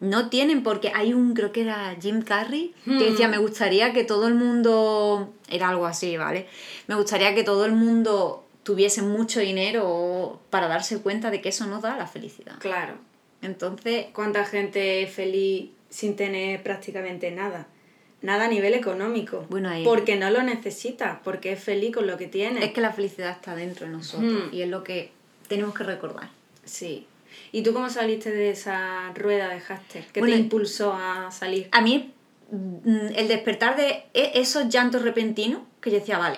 no 0.01 0.29
tienen, 0.29 0.63
porque 0.63 0.91
hay 0.96 1.13
un, 1.13 1.34
creo 1.36 1.51
que 1.51 1.62
era 1.62 1.96
Jim 2.01 2.24
Carrey, 2.24 2.74
que 2.86 3.12
decía, 3.12 3.27
Mm. 3.27 3.31
me 3.31 3.38
gustaría 3.38 3.93
que 3.93 4.03
todo 4.03 4.27
el 4.27 4.34
mundo, 4.34 5.31
era 5.48 5.70
algo 5.70 5.86
así, 5.86 6.17
¿vale? 6.17 6.48
Me 6.88 6.96
gustaría 6.96 7.36
que 7.36 7.43
todo 7.43 7.65
el 7.65 7.74
mundo 7.74 8.43
tuviese 8.63 9.01
mucho 9.01 9.39
dinero 9.39 10.39
para 10.50 10.68
darse 10.68 11.00
cuenta 11.01 11.32
de 11.32 11.41
que 11.41 11.50
eso 11.50 11.65
no 11.68 11.82
da 11.82 11.98
la 11.98 12.08
felicidad. 12.08 12.58
Claro. 12.60 12.96
Entonces, 13.41 14.08
¿Cuánta 14.13 14.46
gente 14.46 15.03
es 15.03 15.12
feliz 15.12 15.70
sin 15.89 16.15
tener 16.15 16.62
prácticamente 16.63 17.32
nada? 17.32 17.68
Nada 18.22 18.46
a 18.46 18.48
nivel 18.48 18.75
económico. 18.75 19.48
Bueno, 19.50 19.70
ahí- 19.70 19.84
Porque 19.84 20.15
no 20.15 20.30
lo 20.30 20.44
necesita, 20.44 21.22
porque 21.24 21.53
es 21.53 21.63
feliz 21.63 21.91
con 21.96 22.06
lo 22.06 22.18
que 22.18 22.27
tiene. 22.27 22.63
es 22.63 22.72
que 22.72 22.82
la 22.82 22.94
felicidad 22.94 23.32
está 23.32 23.56
dentro 23.56 23.88
de 23.88 23.91
nosotros 23.94 24.50
Mm. 24.51 24.53
y 24.56 24.62
es 24.62 24.70
lo 24.70 24.84
que 24.84 25.12
tenemos 25.48 25.74
que 25.74 25.84
recordar. 25.84 26.30
Sí. 26.63 27.08
¿Y 27.51 27.63
tú 27.63 27.74
cómo 27.74 27.89
saliste 27.89 28.30
de 28.32 28.51
esa 28.51 29.12
rueda 29.15 29.50
de 29.50 29.60
háster? 29.60 30.06
¿Qué 30.13 30.20
Bueno, 30.20 30.36
te 30.36 30.41
impulsó 30.41 30.94
a 30.94 31.32
salir? 31.32 31.68
A 31.72 31.82
mí, 31.82 32.13
mm, 32.51 33.08
el 33.15 33.27
despertar 33.27 33.76
de 33.76 34.04
e- 34.13 34.34
esos 34.36 34.69
llantos 34.69 35.02
repentinos, 35.02 35.62
que 35.82 35.89
yo 35.89 35.97
decía, 36.00 36.19
vale, 36.19 36.38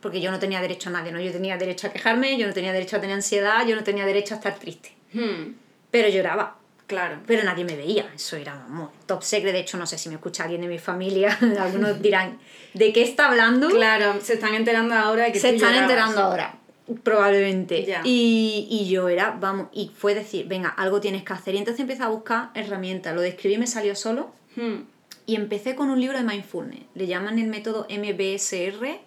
porque 0.00 0.20
yo 0.20 0.30
no 0.30 0.38
tenía 0.38 0.60
derecho 0.60 0.88
a 0.88 0.92
nadie, 0.92 1.12
¿no? 1.12 1.20
Yo 1.20 1.32
tenía 1.32 1.56
derecho 1.56 1.86
a 1.88 1.90
quejarme, 1.90 2.36
yo 2.38 2.46
no 2.46 2.52
tenía 2.52 2.72
derecho 2.72 2.96
a 2.96 3.00
tener 3.00 3.14
ansiedad, 3.16 3.66
yo 3.66 3.74
no 3.76 3.82
tenía 3.84 4.04
derecho 4.06 4.34
a 4.34 4.36
estar 4.38 4.58
triste. 4.58 4.92
Hmm, 5.12 5.54
Pero 5.90 6.08
lloraba, 6.08 6.56
claro. 6.86 7.18
pero 7.26 7.42
nadie 7.44 7.64
me 7.64 7.76
veía, 7.76 8.10
eso 8.14 8.36
era 8.36 8.54
vamos, 8.54 8.90
top 9.06 9.22
secret, 9.22 9.52
de 9.52 9.60
hecho 9.60 9.76
no 9.78 9.86
sé 9.86 9.96
si 9.98 10.08
me 10.08 10.16
escucha 10.16 10.42
alguien 10.44 10.60
de 10.60 10.68
mi 10.68 10.78
familia, 10.78 11.36
algunos 11.60 12.00
dirán, 12.02 12.38
¿de 12.74 12.92
qué 12.92 13.02
está 13.02 13.28
hablando? 13.28 13.68
Claro, 13.70 14.20
se 14.20 14.34
están 14.34 14.54
enterando 14.54 14.94
ahora 14.94 15.24
de 15.24 15.32
que 15.32 15.40
Se 15.40 15.48
tú 15.50 15.54
están 15.56 15.70
llorabas. 15.70 15.90
enterando 15.90 16.20
ahora, 16.22 16.54
probablemente. 17.02 17.84
Ya. 17.84 18.02
Y, 18.04 18.66
y 18.70 18.88
yo 18.88 19.08
era, 19.08 19.36
vamos, 19.40 19.68
y 19.72 19.90
fue 19.96 20.14
decir, 20.14 20.46
venga, 20.46 20.68
algo 20.68 21.00
tienes 21.00 21.22
que 21.24 21.32
hacer. 21.32 21.54
Y 21.54 21.58
entonces 21.58 21.80
empecé 21.80 22.02
a 22.02 22.08
buscar 22.08 22.50
herramientas, 22.54 23.14
lo 23.14 23.20
de 23.20 23.28
escribir 23.28 23.58
me 23.58 23.66
salió 23.66 23.94
solo, 23.94 24.30
Hmm, 24.56 24.84
y 25.26 25.36
empecé 25.36 25.74
con 25.74 25.90
un 25.90 26.00
libro 26.00 26.16
de 26.18 26.24
mindfulness. 26.24 26.80
Le 26.94 27.06
llaman 27.06 27.38
el 27.38 27.48
método 27.48 27.86
MBSR. 27.90 28.98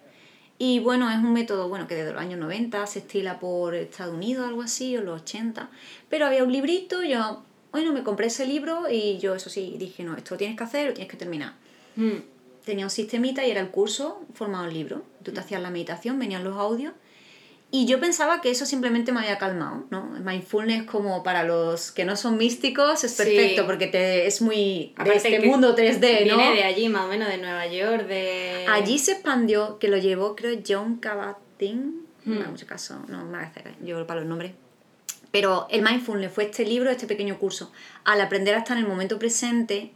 Y 0.58 0.78
bueno, 0.80 1.10
es 1.10 1.16
un 1.16 1.32
método 1.32 1.68
bueno 1.68 1.86
que 1.86 1.94
desde 1.94 2.12
los 2.12 2.20
años 2.20 2.38
90 2.38 2.86
se 2.86 3.00
estila 3.00 3.40
por 3.40 3.74
Estados 3.74 4.14
Unidos, 4.14 4.46
algo 4.46 4.62
así, 4.62 4.96
o 4.96 5.02
los 5.02 5.22
80. 5.22 5.70
Pero 6.08 6.26
había 6.26 6.44
un 6.44 6.52
librito, 6.52 7.02
yo, 7.02 7.42
bueno, 7.72 7.92
me 7.92 8.02
compré 8.02 8.28
ese 8.28 8.46
libro 8.46 8.88
y 8.90 9.18
yo, 9.18 9.34
eso 9.34 9.50
sí, 9.50 9.74
dije, 9.78 10.04
no, 10.04 10.16
esto 10.16 10.34
lo 10.34 10.38
tienes 10.38 10.56
que 10.56 10.64
hacer, 10.64 10.88
lo 10.88 10.94
tienes 10.94 11.10
que 11.10 11.16
terminar. 11.16 11.54
hmm. 11.96 12.18
Tenía 12.64 12.84
un 12.84 12.90
sistemita 12.90 13.44
y 13.44 13.50
era 13.50 13.60
el 13.60 13.70
curso 13.70 14.24
formado 14.34 14.66
en 14.66 14.74
libro. 14.74 15.02
Tú 15.24 15.32
te 15.32 15.40
hacías 15.40 15.60
la 15.60 15.70
meditación, 15.70 16.16
venían 16.20 16.44
los 16.44 16.56
audios. 16.56 16.92
Y 17.74 17.86
yo 17.86 17.98
pensaba 17.98 18.42
que 18.42 18.50
eso 18.50 18.66
simplemente 18.66 19.12
me 19.12 19.20
había 19.20 19.38
calmado, 19.38 19.86
¿no? 19.90 20.04
Mindfulness 20.22 20.82
como 20.84 21.22
para 21.22 21.42
los 21.42 21.90
que 21.90 22.04
no 22.04 22.16
son 22.16 22.36
místicos 22.36 23.02
es 23.02 23.12
Sí. 23.12 23.16
perfecto 23.24 23.64
porque 23.64 23.86
te, 23.86 24.26
es 24.26 24.42
muy 24.42 24.94
de 25.02 25.14
este 25.16 25.40
mundo 25.40 25.74
3D, 25.74 26.26
¿no? 26.26 26.36
Viene 26.36 26.54
de 26.54 26.64
allí, 26.64 26.90
más 26.90 27.06
o 27.06 27.08
menos, 27.08 27.28
de 27.28 27.38
Nueva 27.38 27.66
York, 27.66 28.06
de... 28.06 28.66
Allí 28.68 28.98
se 28.98 29.12
expandió, 29.12 29.78
que 29.78 29.88
lo 29.88 29.96
llevó 29.96 30.36
creo 30.36 30.60
John 30.68 31.00
Kabat-Zinn, 31.00 32.02
no 32.26 32.34
me 32.34 32.36
Hmm. 32.36 32.42
hago 32.42 32.50
mucho 32.52 32.66
caso, 32.66 33.02
no 33.08 33.24
me 33.24 33.38
hace 33.38 33.62
yo 33.82 34.06
para 34.06 34.20
los 34.20 34.28
nombres. 34.28 34.52
Pero 35.30 35.66
el 35.70 35.80
mindfulness 35.80 36.30
fue 36.30 36.44
este 36.44 36.66
libro, 36.66 36.90
este 36.90 37.06
pequeño 37.06 37.38
curso. 37.38 37.72
Al 38.04 38.20
aprender 38.20 38.54
a 38.54 38.58
estar 38.58 38.76
en 38.76 38.82
el 38.84 38.88
momento 38.88 39.18
presente, 39.18 39.92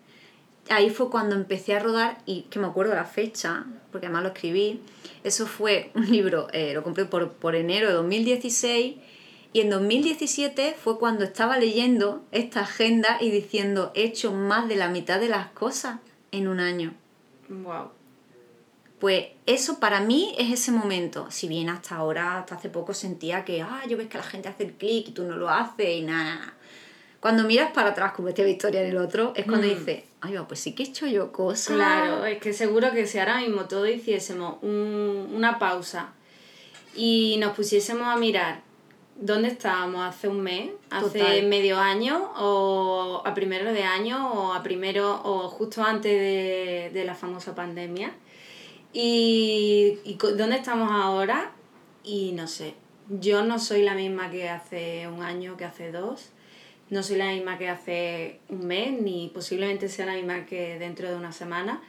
ahí 0.69 0.91
fue 0.91 1.11
cuando 1.11 1.35
empecé 1.35 1.75
a 1.75 1.79
rodar 1.81 2.19
y 2.27 2.43
que 2.43 2.59
me 2.59 2.67
acuerdo 2.67 2.95
la 2.95 3.05
fecha, 3.05 3.65
porque 3.93 4.07
además 4.07 4.23
lo 4.25 4.29
escribí. 4.31 4.81
Eso 5.25 5.47
fue 5.47 5.91
un 5.95 6.11
libro, 6.11 6.49
eh, 6.53 6.73
lo 6.75 6.83
compré 6.83 7.05
por, 7.05 7.33
por 7.33 7.55
enero 7.55 7.89
de 7.89 7.95
2016 7.95 8.97
y 9.53 9.61
en 9.61 9.71
2017 9.71 10.77
fue 10.79 10.99
cuando 10.99 11.25
estaba 11.25 11.59
leyendo 11.59 12.25
esta 12.33 12.61
agenda 12.61 13.19
y 13.21 13.31
diciendo, 13.31 13.91
he 13.95 14.05
hecho 14.05 14.33
más 14.33 14.69
de 14.69 14.77
la 14.77 14.89
mitad 14.89 15.19
de 15.21 15.29
las 15.29 15.49
cosas 15.49 15.99
en 16.33 16.49
un 16.49 16.61
año. 16.61 16.93
Wow. 17.49 17.91
Pues 18.99 19.27
eso 19.45 19.79
para 19.79 20.01
mí 20.01 20.35
es 20.39 20.53
ese 20.53 20.73
momento. 20.73 21.31
Si 21.31 21.49
bien 21.49 21.69
hasta 21.69 21.97
ahora, 21.97 22.39
hasta 22.39 22.55
hace 22.55 22.71
poco 22.71 22.95
sentía 22.95 23.45
que, 23.45 23.63
ah, 23.63 23.83
yo 23.89 23.97
ves 23.97 24.09
que 24.09 24.19
la 24.19 24.25
gente 24.25 24.49
hace 24.49 24.65
el 24.65 24.73
clic 24.73 25.09
y 25.09 25.13
tú 25.13 25.25
no 25.25 25.37
lo 25.37 25.49
haces 25.51 25.89
y 25.99 26.03
nada. 26.03 26.55
Cuando 27.21 27.45
miras 27.45 27.73
para 27.73 27.91
atrás, 27.91 28.13
como 28.13 28.29
esta 28.29 28.43
Victoria 28.43 28.83
en 28.83 28.89
el 28.89 28.97
otro, 28.99 29.33
es 29.37 29.45
cuando 29.45 29.67
Mm. 29.67 29.71
dices, 29.71 30.05
ay, 30.21 30.35
va, 30.35 30.47
pues 30.49 30.61
sí 30.61 30.75
que 30.75 30.83
he 30.83 30.87
hecho 30.87 31.07
yo 31.07 31.33
cosas. 31.33 31.77
Claro, 31.77 32.25
es 32.27 32.39
que 32.39 32.53
seguro 32.53 32.91
que 32.93 33.07
si 33.07 33.19
ahora 33.19 33.39
mismo 33.41 33.67
todos 33.67 33.89
hiciésemos 33.89 34.57
un- 34.63 35.31
una 35.35 35.59
pausa 35.59 36.13
y 36.95 37.37
nos 37.39 37.53
pusiésemos 37.55 38.07
a 38.09 38.17
mirar 38.17 38.63
dónde 39.19 39.49
estábamos 39.49 40.03
hace 40.07 40.29
un 40.29 40.41
mes, 40.43 40.71
hace 40.91 41.19
Total. 41.21 41.47
medio 41.47 41.79
año, 41.79 42.33
o 42.39 43.23
a 43.25 43.33
primero 43.35 43.73
de 43.73 43.83
año, 43.85 44.31
o 44.33 44.53
a 44.53 44.63
primero, 44.63 45.21
o 45.25 45.49
justo 45.49 45.83
antes 45.83 46.13
de, 46.13 46.91
de 46.93 47.05
la 47.05 47.15
famosa 47.15 47.55
pandemia, 47.55 48.13
y, 48.93 49.99
y 50.05 50.15
dónde 50.15 50.57
estamos 50.57 50.91
ahora, 50.91 51.53
y 52.05 52.33
no 52.33 52.47
sé, 52.47 52.75
yo 53.09 53.43
no 53.45 53.59
soy 53.59 53.83
la 53.83 53.95
misma 53.95 54.31
que 54.31 54.49
hace 54.49 55.09
un 55.09 55.23
año, 55.23 55.57
que 55.57 55.65
hace 55.65 55.93
dos, 55.93 56.31
no 56.91 57.03
soy 57.03 57.17
la 57.17 57.31
misma 57.33 57.59
que 57.59 57.69
hace 57.69 58.41
un 58.49 58.67
mes, 58.67 58.93
ni 59.01 59.31
posiblemente 59.35 59.89
sea 59.89 60.07
la 60.07 60.15
misma 60.15 60.47
que 60.47 60.79
dentro 60.79 61.09
de 61.09 61.17
una 61.17 61.33
semana. 61.33 61.83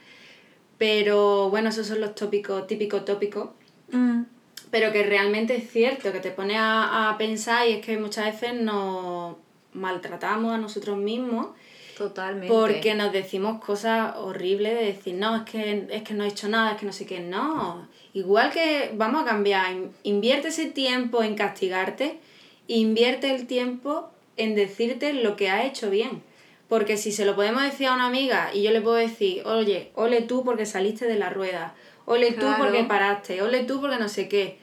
Pero 0.78 1.50
bueno, 1.50 1.70
esos 1.70 1.86
son 1.86 2.00
los 2.00 2.14
tópicos, 2.14 2.66
típicos 2.66 3.04
tópicos. 3.04 3.50
Mm, 3.90 4.22
Pero 4.70 4.92
que 4.92 5.02
realmente 5.02 5.56
es 5.56 5.70
cierto, 5.70 6.12
que 6.12 6.20
te 6.20 6.30
pone 6.30 6.56
a, 6.56 7.10
a 7.10 7.18
pensar 7.18 7.66
y 7.68 7.72
es 7.72 7.84
que 7.84 7.96
muchas 7.98 8.26
veces 8.26 8.60
nos 8.60 9.36
maltratamos 9.72 10.52
a 10.52 10.58
nosotros 10.58 10.96
mismos 10.98 11.48
totalmente. 11.96 12.48
porque 12.54 12.94
nos 12.94 13.12
decimos 13.12 13.62
cosas 13.64 14.16
horribles 14.16 14.74
de 14.78 14.84
decir, 14.86 15.14
no, 15.14 15.36
es 15.36 15.42
que, 15.42 15.86
es 15.90 16.02
que 16.02 16.14
no 16.14 16.24
he 16.24 16.28
hecho 16.28 16.48
nada, 16.48 16.72
es 16.72 16.76
que 16.78 16.86
no 16.86 16.92
sé 16.92 17.06
qué, 17.06 17.20
no. 17.20 17.88
Igual 18.14 18.50
que 18.52 18.92
vamos 18.94 19.22
a 19.22 19.24
cambiar, 19.26 19.72
in- 19.72 19.90
invierte 20.04 20.48
ese 20.48 20.66
tiempo 20.66 21.22
en 21.22 21.34
castigarte, 21.34 22.18
invierte 22.66 23.34
el 23.34 23.46
tiempo 23.46 24.10
en 24.38 24.54
decirte 24.54 25.12
lo 25.12 25.36
que 25.36 25.50
has 25.50 25.64
hecho 25.66 25.90
bien. 25.90 26.22
Porque 26.68 26.96
si 26.96 27.12
se 27.12 27.24
lo 27.24 27.34
podemos 27.34 27.62
decir 27.62 27.86
a 27.88 27.94
una 27.94 28.06
amiga 28.06 28.50
y 28.54 28.62
yo 28.62 28.70
le 28.72 28.80
puedo 28.80 28.96
decir, 28.96 29.42
oye, 29.46 29.90
ole 29.94 30.22
tú 30.22 30.44
porque 30.44 30.66
saliste 30.66 31.06
de 31.06 31.18
la 31.18 31.30
rueda, 31.30 31.74
ole 32.04 32.32
tú 32.32 32.46
porque 32.58 32.84
paraste, 32.84 33.40
ole 33.42 33.64
tú 33.64 33.80
porque 33.80 33.98
no 33.98 34.08
sé 34.08 34.28
qué. 34.28 34.58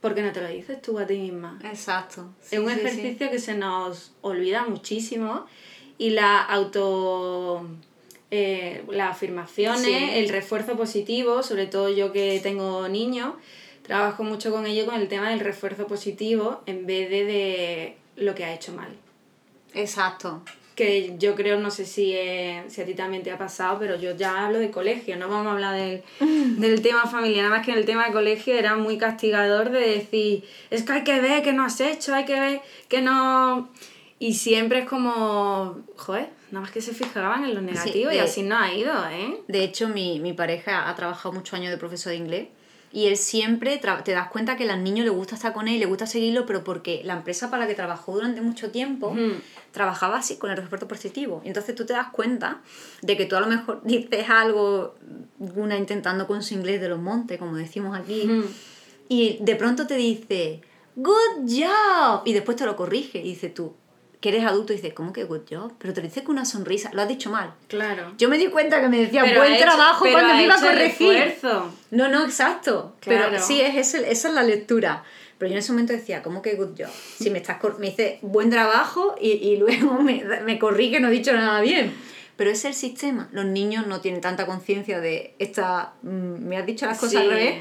porque 0.00 0.22
no 0.22 0.32
te 0.32 0.40
lo 0.40 0.48
dices 0.48 0.80
tú 0.82 0.98
a 0.98 1.06
ti 1.06 1.18
misma. 1.18 1.58
Exacto. 1.64 2.28
es 2.50 2.58
un 2.58 2.68
Sí, 2.68 2.74
sí, 2.74 2.80
sí. 2.80 2.86
ejercicio 2.86 3.30
que 3.30 3.38
se 3.40 3.54
nos 3.54 4.12
olvida 4.22 4.64
muchísimo 4.64 5.46
y 5.98 6.10
la 6.10 6.40
auto 6.42 7.66
eh, 8.30 8.84
las 8.90 9.10
afirmaciones, 9.12 10.12
el 10.16 10.28
refuerzo 10.28 10.76
positivo, 10.76 11.42
sobre 11.42 11.66
todo 11.66 11.88
yo 11.88 12.12
que 12.12 12.38
tengo 12.42 12.88
niños, 12.88 13.34
trabajo 13.82 14.22
mucho 14.22 14.50
con 14.52 14.66
ello 14.66 14.84
con 14.86 14.94
el 14.96 15.08
tema 15.08 15.30
del 15.30 15.40
refuerzo 15.40 15.86
positivo 15.86 16.60
en 16.66 16.86
vez 16.86 17.08
de, 17.10 17.24
de 17.24 17.96
lo 18.18 18.34
que 18.34 18.44
ha 18.44 18.54
hecho 18.54 18.72
mal. 18.72 18.88
Exacto. 19.74 20.42
Que 20.74 21.16
yo 21.18 21.34
creo, 21.34 21.58
no 21.58 21.70
sé 21.72 21.84
si, 21.84 22.12
eh, 22.14 22.62
si 22.68 22.80
a 22.80 22.86
ti 22.86 22.94
también 22.94 23.22
te 23.24 23.32
ha 23.32 23.38
pasado, 23.38 23.78
pero 23.80 23.96
yo 23.98 24.14
ya 24.14 24.46
hablo 24.46 24.60
de 24.60 24.70
colegio, 24.70 25.16
no 25.16 25.28
vamos 25.28 25.48
a 25.48 25.52
hablar 25.52 25.74
del, 25.76 26.02
del 26.60 26.80
tema 26.82 27.06
familiar, 27.06 27.44
nada 27.44 27.56
más 27.56 27.66
que 27.66 27.72
en 27.72 27.78
el 27.78 27.84
tema 27.84 28.06
de 28.06 28.12
colegio 28.12 28.54
era 28.54 28.76
muy 28.76 28.96
castigador 28.96 29.70
de 29.70 29.80
decir, 29.80 30.44
es 30.70 30.84
que 30.84 30.92
hay 30.92 31.04
que 31.04 31.20
ver 31.20 31.42
que 31.42 31.52
no 31.52 31.64
has 31.64 31.80
hecho, 31.80 32.14
hay 32.14 32.24
que 32.24 32.38
ver 32.38 32.60
que 32.88 33.02
no... 33.02 33.70
Y 34.20 34.34
siempre 34.34 34.80
es 34.80 34.88
como, 34.88 35.78
joder, 35.96 36.28
nada 36.50 36.62
más 36.62 36.72
que 36.72 36.80
se 36.80 36.92
fijaban 36.92 37.44
en 37.44 37.54
lo 37.54 37.60
negativo 37.60 38.10
y 38.10 38.14
de- 38.14 38.20
así 38.20 38.42
no 38.42 38.56
ha 38.58 38.72
ido, 38.74 38.92
¿eh? 39.10 39.40
De 39.46 39.62
hecho, 39.62 39.88
mi, 39.88 40.18
mi 40.18 40.32
pareja 40.32 40.88
ha 40.88 40.94
trabajado 40.96 41.32
muchos 41.32 41.54
años 41.54 41.70
de 41.70 41.76
profesor 41.76 42.10
de 42.10 42.16
inglés 42.18 42.48
y 42.92 43.06
él 43.06 43.16
siempre 43.16 43.80
te 44.04 44.12
das 44.12 44.28
cuenta 44.28 44.56
que 44.56 44.68
al 44.70 44.82
niño 44.82 45.04
le 45.04 45.10
gusta 45.10 45.34
estar 45.34 45.52
con 45.52 45.68
él, 45.68 45.78
le 45.78 45.86
gusta 45.86 46.06
seguirlo, 46.06 46.46
pero 46.46 46.64
porque 46.64 47.02
la 47.04 47.14
empresa 47.14 47.50
para 47.50 47.64
la 47.64 47.68
que 47.68 47.74
trabajó 47.74 48.14
durante 48.14 48.40
mucho 48.40 48.70
tiempo 48.70 49.14
trabajaba 49.72 50.18
así, 50.18 50.36
con 50.36 50.50
el 50.50 50.56
refuerzo 50.56 50.88
positivo. 50.88 51.42
Y 51.44 51.48
entonces 51.48 51.74
tú 51.74 51.84
te 51.84 51.92
das 51.92 52.08
cuenta 52.08 52.62
de 53.02 53.16
que 53.16 53.26
tú 53.26 53.36
a 53.36 53.40
lo 53.40 53.46
mejor 53.46 53.82
dices 53.84 54.30
algo, 54.30 54.94
una 55.38 55.76
intentando 55.76 56.26
con 56.26 56.42
su 56.42 56.54
inglés 56.54 56.80
de 56.80 56.88
los 56.88 56.98
montes, 56.98 57.38
como 57.38 57.56
decimos 57.56 57.98
aquí, 57.98 58.28
y 59.08 59.38
de 59.40 59.56
pronto 59.56 59.86
te 59.86 59.96
dice, 59.96 60.62
good 60.96 61.46
job, 61.46 62.22
y 62.24 62.32
después 62.32 62.56
te 62.56 62.64
lo 62.64 62.74
corrige, 62.74 63.18
y 63.18 63.30
dices 63.30 63.52
tú, 63.52 63.74
que 64.20 64.30
eres 64.30 64.44
adulto, 64.44 64.72
y 64.72 64.76
dices, 64.76 64.94
¿cómo 64.94 65.12
que 65.12 65.24
good 65.24 65.42
job? 65.48 65.72
Pero 65.78 65.94
te 65.94 66.00
lo 66.00 66.08
dice 66.08 66.24
con 66.24 66.34
una 66.36 66.44
sonrisa, 66.44 66.90
lo 66.92 67.02
has 67.02 67.08
dicho 67.08 67.30
mal. 67.30 67.54
Claro. 67.68 68.14
Yo 68.18 68.28
me 68.28 68.36
di 68.38 68.48
cuenta 68.48 68.80
que 68.80 68.88
me 68.88 68.98
decía 68.98 69.22
Pero 69.22 69.40
buen 69.40 69.52
hecho- 69.54 69.64
trabajo 69.64 70.04
cuando 70.10 70.34
me 70.34 70.42
iba 70.44 70.54
a 70.56 70.60
corregir. 70.60 71.12
esfuerzo. 71.16 71.72
No, 71.92 72.08
no, 72.08 72.24
exacto. 72.24 72.94
Claro. 73.00 73.26
Pero 73.30 73.42
sí, 73.42 73.60
es 73.60 73.76
ese- 73.76 74.10
esa 74.10 74.28
es 74.28 74.34
la 74.34 74.42
lectura. 74.42 75.04
Pero 75.38 75.50
yo 75.50 75.52
en 75.52 75.58
ese 75.60 75.70
momento 75.70 75.92
decía, 75.92 76.20
¿cómo 76.22 76.42
que 76.42 76.54
good 76.56 76.70
job? 76.76 76.88
Si 76.90 77.30
me 77.30 77.38
estás 77.38 77.58
me 77.78 77.86
dice 77.90 78.18
buen 78.22 78.50
trabajo 78.50 79.14
y, 79.20 79.30
y 79.30 79.56
luego 79.56 79.94
me, 80.02 80.24
me 80.44 80.58
corrí 80.58 80.90
que 80.90 80.98
no 80.98 81.06
he 81.08 81.12
dicho 81.12 81.32
nada 81.32 81.60
bien. 81.60 81.94
Pero 82.36 82.50
es 82.50 82.64
el 82.64 82.74
sistema. 82.74 83.28
Los 83.30 83.44
niños 83.44 83.86
no 83.86 84.00
tienen 84.00 84.20
tanta 84.20 84.46
conciencia 84.46 85.00
de 85.00 85.34
esta. 85.38 85.92
mm, 86.02 86.08
me 86.48 86.56
has 86.56 86.66
dicho 86.66 86.86
las 86.86 86.98
cosas 86.98 87.12
Sí. 87.12 87.16
al 87.18 87.28
revés 87.30 87.56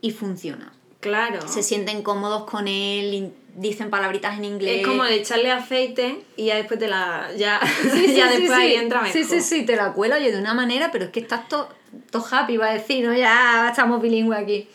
y 0.00 0.12
funciona. 0.12 0.72
Claro. 1.00 1.46
Se 1.48 1.62
sienten 1.62 2.02
cómodos 2.02 2.44
con 2.44 2.68
él, 2.68 3.32
dicen 3.56 3.90
palabritas 3.90 4.38
en 4.38 4.44
inglés. 4.44 4.80
Es 4.80 4.86
como 4.86 5.04
de 5.04 5.16
echarle 5.16 5.50
aceite 5.50 6.20
y 6.36 6.46
ya 6.46 6.56
después 6.56 6.78
te 6.78 6.88
la. 6.88 7.30
Ya, 7.36 7.60
Sí, 7.82 7.90
sí, 8.06 8.14
ya 8.14 8.30
sí, 8.30 8.38
después 8.38 8.58
ahí 8.58 8.74
entra 8.74 9.02
mejor. 9.02 9.12
Sí, 9.12 9.24
sí, 9.24 9.40
sí, 9.40 9.64
te 9.64 9.76
la 9.76 9.92
cuela 9.92 10.16
oye 10.16 10.30
de 10.30 10.38
una 10.38 10.54
manera, 10.54 10.90
pero 10.92 11.06
es 11.06 11.10
que 11.10 11.20
estás 11.20 11.48
todo 11.48 11.68
to 12.10 12.24
happy, 12.30 12.56
va 12.56 12.68
a 12.68 12.74
decir, 12.74 13.04
¿no? 13.04 13.14
Ya 13.14 13.68
estamos 13.70 14.00
bilingües 14.00 14.38
aquí. 14.38 14.68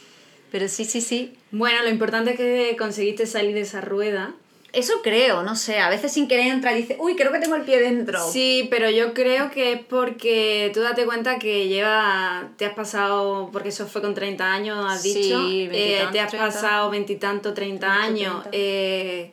Pero 0.51 0.67
sí, 0.67 0.85
sí, 0.85 1.01
sí. 1.01 1.37
Bueno, 1.51 1.83
lo 1.83 1.89
importante 1.89 2.31
es 2.31 2.37
que 2.37 2.75
conseguiste 2.77 3.25
salir 3.25 3.53
de 3.53 3.61
esa 3.61 3.81
rueda. 3.81 4.33
Eso 4.75 5.01
creo, 5.01 5.41
no 5.43 5.55
sé. 5.55 5.79
A 5.79 5.89
veces 5.89 6.11
sin 6.11 6.27
querer 6.27 6.47
entra 6.47 6.73
y 6.73 6.81
dice, 6.81 6.97
uy, 6.99 7.15
creo 7.15 7.31
que 7.31 7.39
tengo 7.39 7.55
el 7.55 7.61
pie 7.63 7.79
dentro. 7.79 8.19
Sí, 8.29 8.67
pero 8.69 8.89
yo 8.89 9.13
creo 9.13 9.49
que 9.49 9.71
es 9.73 9.79
porque 9.85 10.69
tú 10.73 10.81
date 10.81 11.05
cuenta 11.05 11.39
que 11.39 11.67
lleva, 11.67 12.49
te 12.57 12.65
has 12.65 12.73
pasado, 12.73 13.49
porque 13.53 13.69
eso 13.69 13.87
fue 13.87 14.01
con 14.01 14.13
30 14.13 14.51
años, 14.51 14.85
has 14.85 15.01
Sí, 15.01 15.13
dicho, 15.13 15.39
eh, 15.71 16.07
te 16.11 16.19
has 16.19 16.29
30. 16.29 16.47
pasado 16.47 16.89
veintitantos, 16.89 17.53
30 17.53 17.93
años 17.93 18.41
30. 18.43 18.49
eh, 18.51 19.31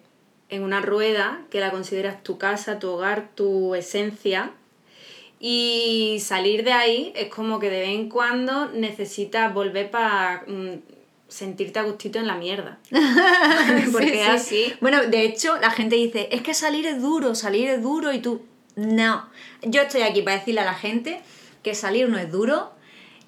en 0.49 0.63
una 0.63 0.81
rueda 0.81 1.41
que 1.51 1.61
la 1.61 1.71
consideras 1.71 2.23
tu 2.23 2.39
casa, 2.39 2.79
tu 2.79 2.91
hogar, 2.91 3.31
tu 3.35 3.75
esencia. 3.75 4.53
Y 5.41 6.19
salir 6.21 6.63
de 6.63 6.73
ahí 6.73 7.13
es 7.17 7.29
como 7.29 7.59
que 7.59 7.69
de 7.69 7.81
vez 7.81 7.89
en 7.89 8.09
cuando 8.09 8.67
necesitas 8.69 9.53
volver 9.53 9.91
para 9.91 10.45
sentirte 11.33 11.79
a 11.79 11.83
gustito 11.83 12.18
en 12.18 12.27
la 12.27 12.35
mierda. 12.37 12.79
Porque 13.92 14.07
Sí, 14.09 14.12
sí. 14.12 14.21
así. 14.21 14.73
Bueno, 14.81 15.03
de 15.07 15.25
hecho, 15.25 15.57
la 15.61 15.71
gente 15.71 15.97
dice, 15.97 16.29
es 16.31 16.42
que 16.42 16.55
salir 16.55 16.87
es 16.87 17.01
duro, 17.01 17.35
salir 17.35 17.68
es 17.68 17.83
duro 17.83 18.12
y 18.12 18.18
tú, 18.21 18.42
no. 18.77 19.29
Yo 19.62 19.83
estoy 19.83 20.03
aquí 20.03 20.23
para 20.23 20.38
decirle 20.38 20.61
a 20.61 20.64
la 20.64 20.75
gente 20.75 21.21
que 21.62 21.75
salir 21.75 22.09
no 22.09 22.18
es 22.18 22.31
duro, 22.31 22.73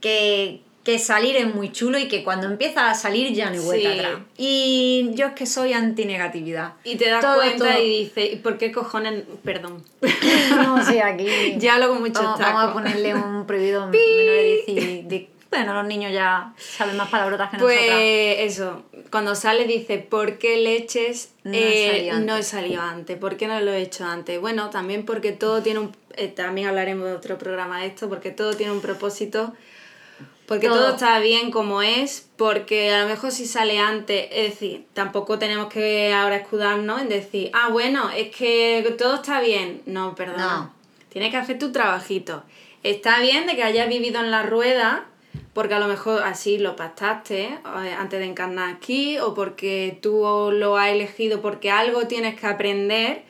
que, 0.00 0.60
que 0.84 0.98
salir 0.98 1.36
es 1.36 1.54
muy 1.54 1.72
chulo 1.72 1.98
y 1.98 2.08
que 2.08 2.22
cuando 2.24 2.46
empieza 2.46 2.90
a 2.90 2.94
salir 2.94 3.32
ya 3.32 3.46
no 3.46 3.52
hay 3.52 3.64
vuelta 3.64 3.92
Sí. 3.92 3.98
atrás. 3.98 4.18
Y 4.36 5.10
yo 5.14 5.26
es 5.28 5.32
que 5.32 5.46
soy 5.46 5.72
antinegatividad. 5.72 6.74
Y 6.84 6.96
te 6.96 7.08
das 7.08 7.22
Todo, 7.22 7.36
cuenta 7.36 7.72
todo. 7.72 7.82
y 7.82 8.04
dices, 8.04 8.32
¿y 8.34 8.36
por 8.36 8.58
qué 8.58 8.70
cojones? 8.72 9.22
Perdón. 9.44 9.82
no 10.56 10.84
sé, 10.84 11.00
aquí... 11.02 11.26
Ya 11.58 11.74
hablo 11.76 11.88
con 11.88 12.00
muchos 12.00 12.22
Vamos, 12.22 12.64
a 12.64 12.72
ponerle 12.72 13.14
un 13.14 13.46
prohibido 13.46 13.86
menor 13.86 13.94
de- 13.96 15.30
bueno, 15.54 15.74
los 15.74 15.86
niños 15.86 16.12
ya 16.12 16.52
saben 16.56 16.96
más 16.96 17.08
palabrotas 17.08 17.50
que 17.50 17.56
nosotras. 17.58 17.80
Pues 17.80 18.36
eso, 18.40 18.82
cuando 19.10 19.34
sale 19.34 19.66
dice, 19.66 19.98
¿por 19.98 20.38
qué 20.38 20.56
leches 20.56 21.32
No 21.44 21.52
he 21.54 21.58
eh, 21.58 21.90
salido 21.90 22.12
antes? 22.14 22.26
no 22.26 22.36
he 22.36 22.42
salido 22.42 22.82
antes? 22.82 23.18
¿Por 23.18 23.36
qué 23.36 23.46
no 23.46 23.60
lo 23.60 23.72
he 23.72 23.82
hecho 23.82 24.04
antes? 24.04 24.40
Bueno, 24.40 24.70
también 24.70 25.04
porque 25.04 25.32
todo 25.32 25.62
tiene 25.62 25.80
un... 25.80 25.96
eh, 26.16 26.28
también 26.28 26.68
hablaremos 26.68 27.06
de 27.06 27.12
otro 27.12 27.38
programa 27.38 27.80
de 27.80 27.86
esto, 27.86 28.08
porque 28.08 28.30
todo 28.30 28.54
tiene 28.54 28.72
un 28.72 28.80
propósito, 28.80 29.52
porque 30.46 30.66
todo. 30.66 30.78
Todo. 30.78 30.94
está 30.94 31.18
bien 31.20 31.50
como 31.50 31.82
es, 31.82 32.28
porque 32.36 32.92
a 32.92 33.02
lo 33.02 33.08
mejor 33.08 33.30
si 33.30 33.46
sale 33.46 33.78
antes, 33.78 34.28
es 34.32 34.50
decir, 34.50 34.86
tampoco 34.92 35.38
tenemos 35.38 35.72
que 35.72 36.12
ahora 36.12 36.36
escudarnos 36.36 37.00
en 37.00 37.08
decir, 37.08 37.50
ah, 37.54 37.68
bueno, 37.70 38.10
es 38.10 38.34
que 38.34 38.94
todo 38.98 39.14
está 39.16 39.40
bien. 39.40 39.82
No, 39.86 40.14
perdona. 40.14 40.56
No. 40.56 40.74
Tienes 41.10 41.30
que 41.30 41.36
hacer 41.36 41.58
tu 41.60 41.70
trabajito. 41.70 42.42
Está 42.82 43.20
bien 43.20 43.46
de 43.46 43.54
que 43.56 43.62
hayas 43.62 43.88
vivido 43.88 44.20
en 44.20 44.30
la 44.30 44.42
rueda, 44.42 45.06
porque 45.52 45.74
a 45.74 45.78
lo 45.78 45.86
mejor 45.86 46.22
así 46.22 46.58
lo 46.58 46.76
pactaste 46.76 47.44
eh, 47.44 47.94
antes 47.98 48.18
de 48.18 48.26
encarnar 48.26 48.74
aquí, 48.74 49.18
o 49.18 49.34
porque 49.34 49.98
tú 50.02 50.50
lo 50.52 50.76
has 50.76 50.90
elegido 50.90 51.40
porque 51.40 51.70
algo 51.70 52.06
tienes 52.06 52.38
que 52.38 52.46
aprender, 52.46 53.22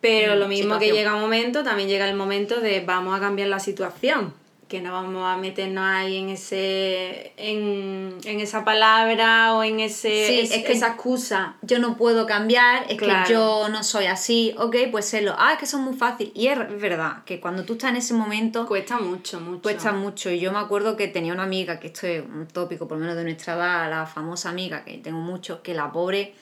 pero 0.00 0.34
mm, 0.34 0.38
lo 0.38 0.48
mismo 0.48 0.78
que 0.78 0.92
llega 0.92 1.14
un 1.14 1.20
momento, 1.20 1.62
también 1.62 1.88
llega 1.88 2.08
el 2.08 2.16
momento 2.16 2.60
de 2.60 2.80
vamos 2.80 3.16
a 3.16 3.20
cambiar 3.20 3.48
la 3.48 3.60
situación, 3.60 4.32
que 4.70 4.80
no 4.80 4.92
vamos 4.92 5.24
a 5.26 5.36
meternos 5.36 5.84
ahí 5.84 6.16
en 6.18 6.28
ese 6.30 7.32
en, 7.36 8.16
en 8.24 8.40
esa 8.40 8.64
palabra 8.64 9.54
o 9.56 9.64
en 9.64 9.80
ese 9.80 10.26
Sí, 10.28 10.40
es- 10.40 10.52
es 10.52 10.64
que- 10.64 10.72
esa 10.72 10.88
excusa. 10.88 11.56
yo 11.62 11.78
no 11.80 11.96
puedo 11.96 12.24
cambiar, 12.26 12.86
es 12.88 12.96
Claro. 12.96 13.26
que 13.26 13.32
yo 13.32 13.68
no 13.68 13.82
soy 13.82 14.06
así, 14.06 14.54
ok, 14.56 14.76
pues 14.92 15.06
serlo. 15.06 15.34
Ah, 15.36 15.52
es 15.54 15.58
que 15.58 15.64
eso 15.64 15.78
es 15.78 15.82
muy 15.82 15.94
fácil. 15.96 16.30
Y 16.34 16.46
es 16.46 16.56
verdad 16.80 17.24
que 17.24 17.40
cuando 17.40 17.64
tú 17.64 17.72
estás 17.74 17.90
en 17.90 17.96
ese 17.96 18.14
momento, 18.14 18.66
Cuesta 18.66 18.98
mucho, 18.98 19.40
mucho. 19.40 19.60
cuesta 19.62 19.92
mucho. 19.92 20.30
Y 20.30 20.38
yo 20.38 20.52
me 20.52 20.58
acuerdo 20.60 20.96
que 20.96 21.08
tenía 21.08 21.32
una 21.32 21.42
amiga, 21.42 21.80
que 21.80 21.88
esto 21.88 22.06
es 22.06 22.22
un 22.22 22.46
tópico 22.46 22.86
por 22.86 22.96
lo 22.96 23.02
menos 23.02 23.16
de 23.16 23.24
nuestra 23.24 23.54
edad, 23.54 23.90
la 23.90 24.06
famosa 24.06 24.50
amiga, 24.50 24.84
que 24.84 24.98
tengo 24.98 25.18
mucho, 25.18 25.62
que 25.62 25.74
la 25.74 25.90
pobre 25.90 26.32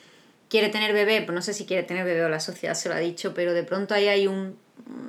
quiere 0.49 0.69
tener 0.69 0.93
bebé, 0.93 1.21
pues 1.23 1.33
no 1.35 1.41
sé 1.41 1.53
si 1.53 1.65
quiere 1.65 1.83
tener 1.83 2.05
bebé 2.05 2.23
o 2.25 2.29
la 2.29 2.39
sociedad 2.39 2.73
se 2.75 2.89
lo 2.89 2.95
ha 2.95 2.99
dicho, 2.99 3.33
pero 3.33 3.53
de 3.53 3.63
pronto 3.63 3.93
ahí 3.95 4.07
hay 4.07 4.27
un... 4.27 4.57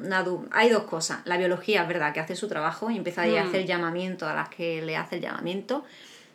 una 0.03 0.25
hay 0.53 0.69
dos 0.71 0.85
cosas. 0.85 1.21
La 1.25 1.37
biología 1.37 1.83
es 1.83 1.89
verdad 1.89 2.13
que 2.13 2.21
hace 2.21 2.37
su 2.37 2.49
trabajo 2.49 2.91
y 2.91 2.97
empieza 2.97 3.23
ahí 3.23 3.37
a 3.37 3.45
Mm. 3.45 3.49
hacer 3.49 3.67
llamamiento 3.67 4.29
a 4.29 4.35
las 4.35 4.49
que 4.49 4.83
le 4.83 4.97
hace 4.97 5.17
el 5.17 5.23
llamamiento 5.23 5.85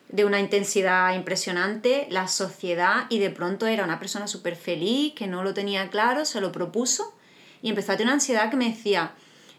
de 0.10 0.24
una 0.24 0.40
intensidad 0.40 1.16
impresionante, 1.16 2.08
la 2.12 2.28
sociedad, 2.28 3.06
y 3.10 3.20
de 3.20 3.32
pronto 3.32 3.66
era 3.68 3.84
una 3.84 4.00
persona 4.00 4.28
súper 4.28 4.56
feliz, 4.56 5.14
que 5.16 5.28
no 5.28 5.44
lo 5.44 5.54
tenía 5.54 5.90
claro, 5.90 6.26
se 6.26 6.42
lo 6.42 6.52
propuso, 6.52 7.14
y 7.62 7.70
empezó 7.70 7.92
a 7.92 7.96
tener 7.96 8.08
una 8.08 8.14
ansiedad 8.16 8.50
que 8.52 8.56
me 8.58 8.70
decía, 8.70 9.12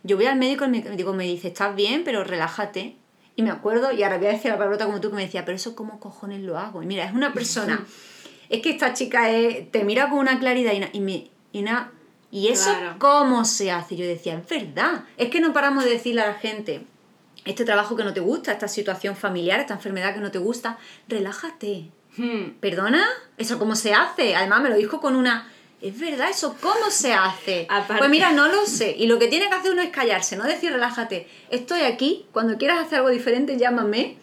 yo 0.04 0.16
voy 0.16 0.26
al 0.26 0.36
médico, 0.38 0.64
el 0.64 0.70
médico 0.70 1.12
me 1.12 1.24
dice, 1.24 1.48
estás 1.48 1.74
bien, 1.74 2.02
pero 2.04 2.22
relájate. 2.22 2.96
Y 3.34 3.42
me 3.42 3.50
acuerdo, 3.50 3.90
y 3.92 4.02
ahora 4.04 4.18
voy 4.18 4.28
a 4.28 4.30
decir 4.30 4.50
la 4.50 4.56
palabrota 4.56 4.86
como 4.86 5.00
tú, 5.00 5.10
que 5.10 5.16
me 5.16 5.22
decía, 5.22 5.44
pero 5.44 5.56
eso 5.56 5.74
cómo 5.74 5.98
cojones 6.00 6.40
lo 6.42 6.58
hago. 6.58 6.82
Y 6.82 6.86
mira, 6.86 7.04
es 7.04 7.12
una 7.12 7.32
persona, 7.32 7.84
es 8.48 8.62
que 8.62 8.70
esta 8.70 8.94
chica 8.94 9.28
es- 9.30 9.70
te 9.72 9.82
mira 9.84 10.08
con 10.08 10.20
una 10.20 10.38
claridad 10.38 10.72
y, 10.72 10.78
na- 10.78 10.90
y, 10.92 11.00
me, 11.00 11.28
y, 11.52 11.62
na- 11.62 11.90
y 12.30 12.48
eso 12.48 12.70
Claro. 12.76 12.96
cómo 12.98 13.44
se 13.44 13.70
hace. 13.70 13.96
Yo 13.96 14.04
decía, 14.06 14.34
es 14.34 14.48
verdad, 14.48 15.04
es 15.16 15.30
que 15.30 15.40
no 15.40 15.52
paramos 15.52 15.84
de 15.84 15.90
decirle 15.90 16.22
a 16.22 16.26
la 16.28 16.34
gente, 16.34 16.82
este 17.44 17.64
trabajo 17.64 17.94
que 17.96 18.04
no 18.04 18.12
te 18.12 18.20
gusta, 18.20 18.52
esta 18.52 18.68
situación 18.68 19.14
familiar, 19.16 19.60
esta 19.60 19.74
enfermedad 19.74 20.14
que 20.14 20.20
no 20.20 20.30
te 20.30 20.38
gusta, 20.38 20.78
relájate. 21.08 21.90
Hmm. 22.16 22.52
¿Perdona? 22.60 23.06
¿Eso 23.38 23.58
cómo 23.58 23.76
se 23.76 23.92
hace? 23.94 24.34
Además 24.34 24.62
me 24.62 24.68
lo 24.70 24.76
dijo 24.76 25.00
con 25.00 25.16
una... 25.16 25.50
Es 25.82 26.00
verdad, 26.00 26.30
¿eso 26.30 26.56
cómo 26.60 26.90
se 26.90 27.12
hace? 27.12 27.66
Aparte- 27.68 27.98
Pues 27.98 28.08
mira, 28.10 28.32
no 28.32 28.48
lo 28.48 28.64
sé. 28.66 28.96
Y 28.98 29.06
lo 29.06 29.18
que 29.18 29.28
tiene 29.28 29.48
que 29.48 29.54
hacer 29.54 29.70
uno 29.72 29.82
es 29.82 29.90
callarse, 29.90 30.34
no 30.36 30.44
decir 30.44 30.72
relájate. 30.72 31.28
Estoy 31.50 31.82
aquí, 31.82 32.24
cuando 32.32 32.56
quieras 32.56 32.78
hacer 32.78 32.98
algo 32.98 33.10
diferente, 33.10 33.58
llámame. 33.58 34.16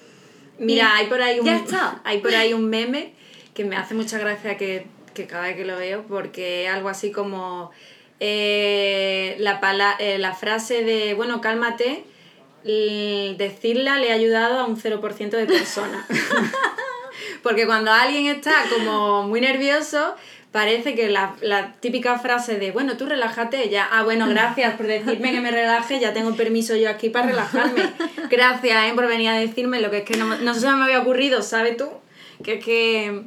Mira, 0.58 0.96
hay 0.96 1.06
por 1.08 1.22
ahí 1.22 1.40
un, 1.40 1.46
ya 1.46 1.56
está. 1.58 2.02
hay 2.04 2.20
por 2.22 2.34
ahí 2.34 2.54
un 2.54 2.70
meme 2.70 3.14
que 3.54 3.66
me 3.66 3.76
hace 3.76 3.94
mucha 3.94 4.18
gracia 4.18 4.58
que, 4.58 4.88
que 5.14 5.28
cada 5.28 5.44
vez 5.44 5.56
que 5.56 5.66
lo 5.66 5.78
veo, 5.78 6.04
porque 6.08 6.68
algo 6.68 6.90
así 6.90 7.12
como 7.12 7.72
eh, 8.20 9.36
la, 9.40 9.60
eh, 10.00 10.18
la 10.18 10.34
frase 10.34 10.84
de, 10.84 11.14
bueno, 11.14 11.42
cálmate, 11.42 12.06
decirla 12.64 13.98
le 13.98 14.12
ha 14.12 14.16
ayudado 14.16 14.60
a 14.60 14.66
un 14.66 14.78
0% 14.78 15.30
de 15.30 15.46
personas. 15.46 16.06
Porque 17.44 17.66
cuando 17.66 17.92
alguien 17.92 18.28
está 18.28 18.54
como 18.74 19.24
muy 19.24 19.42
nervioso, 19.42 20.16
parece 20.52 20.96
que 20.96 21.10
la, 21.10 21.36
la, 21.42 21.74
típica 21.74 22.18
frase 22.18 22.58
de, 22.58 22.72
bueno, 22.72 22.96
tú 22.96 23.06
relájate, 23.06 23.70
ya, 23.70 23.88
ah, 23.92 24.04
bueno, 24.04 24.28
gracias 24.28 24.76
por 24.76 24.88
decirme 24.88 25.32
que 25.32 25.42
me 25.42 25.52
relaje, 25.52 26.00
ya 26.00 26.14
tengo 26.14 26.34
permiso 26.36 26.76
yo 26.76 26.90
aquí 26.90 27.10
para 27.10 27.28
relajarme. 27.28 27.92
Gracias 28.30 28.92
¿eh? 28.92 28.94
por 28.96 29.08
venir 29.08 29.30
a 29.30 29.38
decirme 29.38 29.82
lo 29.82 29.92
que 29.92 30.00
es 30.00 30.04
que 30.04 30.16
no, 30.16 30.38
no 30.38 30.54
se 30.54 30.70
me 30.70 30.84
había 30.84 31.02
ocurrido, 31.02 31.42
¿sabes 31.42 31.76
tú? 31.76 31.90
Que 32.44 32.56
es 32.56 32.66
que... 32.66 33.24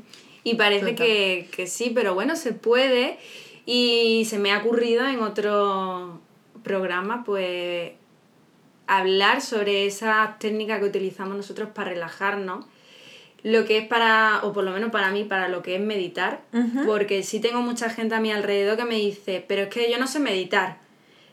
Y 0.47 0.55
parece 0.55 0.95
que, 0.95 1.49
que 1.51 1.67
sí, 1.67 1.91
pero 1.93 2.15
bueno, 2.15 2.37
se 2.37 2.53
puede. 2.53 3.19
Y 3.67 4.27
se 4.27 4.39
me 4.39 4.53
ha 4.53 4.59
ocurrido 4.59 5.05
en 5.05 5.19
otro 5.19 6.21
programa, 6.63 7.25
pues, 7.25 7.91
hablar 8.87 9.41
sobre 9.41 9.87
esa 9.87 10.37
técnica 10.39 10.79
que 10.79 10.85
utilizamos 10.85 11.37
nosotros 11.37 11.71
para 11.75 11.91
relajarnos. 11.91 12.65
Lo 13.43 13.65
que 13.65 13.79
es 13.79 13.89
para, 13.89 14.39
o 14.45 14.53
por 14.53 14.63
lo 14.63 14.71
menos 14.71 14.93
para 14.93 15.11
mí, 15.11 15.25
para 15.25 15.49
lo 15.49 15.63
que 15.63 15.75
es 15.75 15.81
meditar, 15.81 16.43
porque 16.87 17.25
sí 17.25 17.41
tengo 17.41 17.61
mucha 17.61 17.91
gente 17.91 18.15
a 18.15 18.21
mi 18.21 18.31
alrededor 18.31 18.77
que 18.77 18.85
me 18.85 18.95
dice, 18.95 19.45
pero 19.49 19.63
es 19.63 19.69
que 19.69 19.91
yo 19.91 19.99
no 19.99 20.07
sé 20.07 20.21
meditar, 20.21 20.79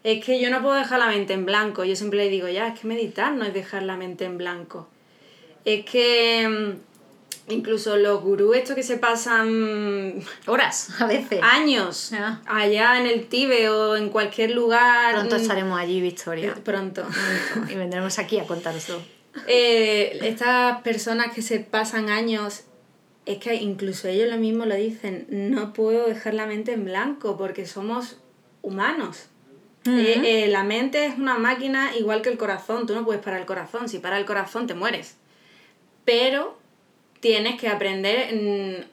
es 0.04 0.26
que 0.26 0.42
yo 0.42 0.50
no 0.50 0.64
puedo 0.64 0.74
dejar 0.74 0.98
la 1.00 1.08
mente 1.08 1.34
en 1.34 1.46
blanco, 1.46 1.84
yo 1.84 1.96
siempre 1.96 2.18
le 2.18 2.30
digo, 2.30 2.48
ya, 2.50 2.70
es 2.70 2.80
que 2.80 2.88
meditar 2.88 3.34
no 3.34 3.46
es 3.46 3.54
dejar 3.54 3.84
la 3.84 3.96
mente 3.96 4.26
en 4.26 4.38
blanco, 4.38 4.88
es 5.66 5.86
que 5.86 6.48
mm, 6.48 6.93
incluso 7.50 7.98
los 7.98 8.22
gurús 8.22 8.56
estos 8.56 8.76
que 8.76 8.84
se 8.84 8.98
pasan 8.98 10.24
horas 10.48 10.90
a 11.00 11.08
veces. 11.08 11.42
años 11.44 12.12
allá 12.46 13.00
en 13.00 13.08
el 13.08 13.28
Tíbet 13.28 13.70
o 13.70 13.96
en 13.96 14.10
cualquier 14.10 14.52
lugar. 14.52 15.14
Pronto 15.16 15.38
mm, 15.38 15.42
estaremos 15.42 15.80
allí 15.80 16.02
Victoria. 16.02 16.56
Pronto, 16.64 17.06
y 17.70 17.76
vendremos 17.76 18.20
aquí 18.20 18.40
a 18.40 18.46
contaroslo 18.46 19.02
eh, 19.48 20.20
estas 20.22 20.82
personas 20.82 21.34
que 21.34 21.42
se 21.42 21.60
pasan 21.60 22.10
años, 22.10 22.64
es 23.26 23.38
que 23.38 23.56
incluso 23.56 24.08
ellos 24.08 24.30
lo 24.30 24.38
mismo 24.38 24.66
lo 24.66 24.76
dicen, 24.76 25.26
no 25.30 25.74
puedo 25.74 26.08
dejar 26.08 26.34
la 26.34 26.46
mente 26.46 26.74
en 26.74 26.86
blanco 26.86 27.38
porque 27.38 27.66
somos 27.66 28.18
humanos. 28.62 29.28
Eh, 29.86 30.22
eh, 30.24 30.48
la 30.48 30.64
mente 30.64 31.06
es 31.06 31.18
una 31.18 31.38
máquina 31.38 31.96
igual 31.98 32.22
que 32.22 32.30
el 32.30 32.38
corazón, 32.38 32.86
tú 32.88 32.94
no 32.94 33.04
puedes 33.04 33.22
parar 33.22 33.42
el 33.42 33.46
corazón, 33.46 33.90
si 33.90 34.00
para 34.00 34.18
el 34.18 34.26
corazón 34.26 34.68
te 34.68 34.74
mueres. 34.74 35.18
Pero 36.06 36.58
tienes 37.24 37.58
que 37.58 37.70
aprender, 37.70 38.28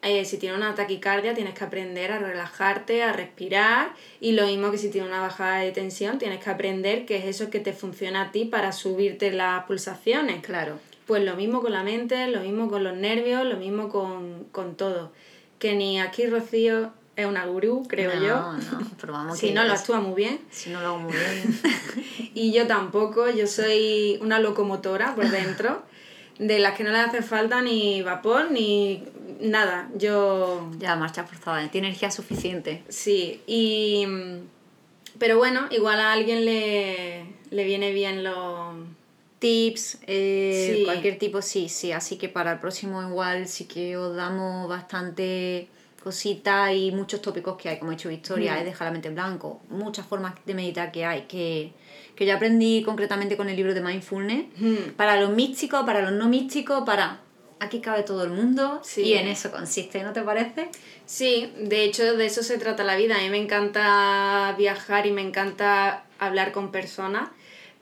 eh, 0.02 0.24
si 0.24 0.38
tienes 0.38 0.56
una 0.56 0.76
taquicardia, 0.76 1.34
tienes 1.34 1.52
que 1.52 1.64
aprender 1.64 2.12
a 2.12 2.20
relajarte, 2.20 3.02
a 3.02 3.12
respirar. 3.12 3.92
Y 4.20 4.32
lo 4.32 4.46
mismo 4.46 4.70
que 4.70 4.78
si 4.78 4.88
tienes 4.88 5.10
una 5.10 5.20
bajada 5.20 5.58
de 5.58 5.72
tensión, 5.72 6.20
tienes 6.20 6.38
que 6.38 6.48
aprender 6.48 7.06
qué 7.06 7.16
es 7.16 7.24
eso 7.24 7.50
que 7.50 7.58
te 7.58 7.72
funciona 7.72 8.22
a 8.22 8.30
ti 8.30 8.44
para 8.44 8.70
subirte 8.70 9.32
las 9.32 9.64
pulsaciones. 9.64 10.44
Claro. 10.44 10.78
Pues 11.08 11.24
lo 11.24 11.34
mismo 11.34 11.60
con 11.60 11.72
la 11.72 11.82
mente, 11.82 12.28
lo 12.28 12.38
mismo 12.42 12.70
con 12.70 12.84
los 12.84 12.96
nervios, 12.96 13.44
lo 13.44 13.56
mismo 13.56 13.88
con, 13.88 14.76
todo. 14.76 15.10
Que 15.58 15.74
ni 15.74 16.00
aquí 16.00 16.26
Rocío 16.26 16.92
es 17.16 17.26
una 17.26 17.46
gurú, 17.46 17.82
creo 17.88 18.12
yo. 18.14 18.52
No, 18.52 18.58
pero 19.00 19.12
vamos 19.12 19.38
Si 19.40 19.50
no 19.50 19.64
lo 19.64 19.72
actúa 19.72 19.98
muy 19.98 20.14
bien. 20.14 20.38
Si 20.52 20.70
no 20.70 20.80
lo 20.80 20.86
hago 20.86 20.98
muy 21.00 21.12
bien. 21.14 21.60
y 22.34 22.52
yo 22.52 22.68
tampoco, 22.68 23.28
yo 23.28 23.48
soy 23.48 24.20
una 24.22 24.38
locomotora 24.38 25.16
por 25.16 25.28
dentro 25.28 25.89
de 26.40 26.59
las 26.59 26.74
que 26.74 26.85
no 26.85 26.90
le 26.90 26.98
hace 26.98 27.22
falta 27.22 27.61
ni 27.61 28.03
vapor 28.03 28.50
ni 28.50 29.05
nada. 29.40 29.88
Yo. 29.94 30.70
Ya, 30.79 30.96
marcha 30.96 31.24
forzada, 31.24 31.68
tiene 31.68 31.88
energía 31.88 32.11
suficiente. 32.11 32.83
Sí, 32.88 33.42
y. 33.46 34.07
Pero 35.18 35.37
bueno, 35.37 35.68
igual 35.70 36.00
a 36.00 36.12
alguien 36.12 36.44
le, 36.44 37.26
viene 37.50 37.92
bien 37.92 38.24
los. 38.24 38.74
Tips, 39.38 40.00
eh, 40.07 40.83
cualquier 40.85 41.18
tipo, 41.18 41.40
sí, 41.40 41.70
sí. 41.70 41.92
Así 41.92 42.16
que 42.16 42.29
para 42.29 42.53
el 42.53 42.59
próximo, 42.59 43.03
igual 43.03 43.48
sí 43.48 43.64
que 43.64 43.96
os 43.96 44.14
damos 44.14 44.68
bastante 44.68 45.68
cositas 46.02 46.72
y 46.74 46.90
muchos 46.92 47.22
tópicos 47.22 47.56
que 47.56 47.68
hay, 47.68 47.78
como 47.78 47.92
he 47.92 47.96
dicho 47.96 48.08
Victoria, 48.08 48.54
mm. 48.54 48.58
es 48.58 48.64
dejar 48.64 48.88
la 48.88 48.92
mente 48.92 49.08
en 49.08 49.14
blanco, 49.14 49.60
muchas 49.68 50.06
formas 50.06 50.34
de 50.44 50.54
meditar 50.54 50.90
que 50.90 51.04
hay, 51.04 51.22
que 51.22 51.72
que 52.20 52.26
yo 52.26 52.34
aprendí 52.34 52.82
concretamente 52.82 53.34
con 53.34 53.48
el 53.48 53.56
libro 53.56 53.72
de 53.72 53.80
Mindfulness, 53.80 54.44
hmm. 54.58 54.90
para 54.94 55.18
los 55.18 55.30
místicos, 55.30 55.86
para 55.86 56.02
los 56.02 56.12
no 56.12 56.28
místicos, 56.28 56.82
para... 56.84 57.20
Aquí 57.60 57.80
cabe 57.80 58.02
todo 58.02 58.24
el 58.24 58.30
mundo 58.30 58.82
y 58.96 59.14
en 59.14 59.28
eso 59.28 59.50
consiste, 59.50 60.02
¿no 60.02 60.14
te 60.14 60.20
parece? 60.22 60.68
Sí, 61.04 61.52
de 61.58 61.84
hecho 61.84 62.16
de 62.16 62.24
eso 62.24 62.42
se 62.42 62.56
trata 62.56 62.84
la 62.84 62.96
vida. 62.96 63.16
A 63.16 63.20
mí 63.20 63.28
me 63.28 63.36
encanta 63.36 64.54
viajar 64.56 65.06
y 65.06 65.12
me 65.12 65.20
encanta 65.20 66.04
hablar 66.18 66.52
con 66.52 66.72
personas, 66.72 67.28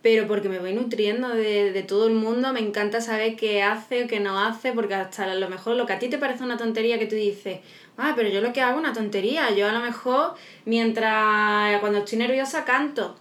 pero 0.02 0.26
porque 0.26 0.48
me 0.48 0.58
voy 0.58 0.72
nutriendo 0.72 1.30
de, 1.30 1.72
de 1.72 1.82
todo 1.82 2.06
el 2.06 2.14
mundo, 2.14 2.52
me 2.52 2.60
encanta 2.60 3.00
saber 3.00 3.36
qué 3.36 3.62
hace 3.62 4.04
o 4.04 4.08
qué 4.08 4.20
no 4.20 4.38
hace, 4.38 4.72
porque 4.72 4.94
hasta 4.94 5.24
a 5.24 5.34
lo 5.34 5.48
mejor 5.48 5.76
lo 5.76 5.86
que 5.86 5.92
a 5.94 5.98
ti 5.98 6.08
te 6.08 6.18
parece 6.18 6.44
una 6.44 6.56
tontería 6.56 6.98
que 6.98 7.06
tú 7.06 7.16
dices, 7.16 7.60
ah, 7.96 8.12
pero 8.16 8.28
yo 8.28 8.40
lo 8.40 8.52
que 8.52 8.60
hago 8.60 8.78
es 8.78 8.84
una 8.84 8.92
tontería, 8.92 9.50
yo 9.50 9.68
a 9.68 9.72
lo 9.72 9.80
mejor 9.80 10.34
mientras 10.64 11.80
cuando 11.80 11.98
estoy 11.98 12.18
nerviosa 12.18 12.64
canto 12.64 13.16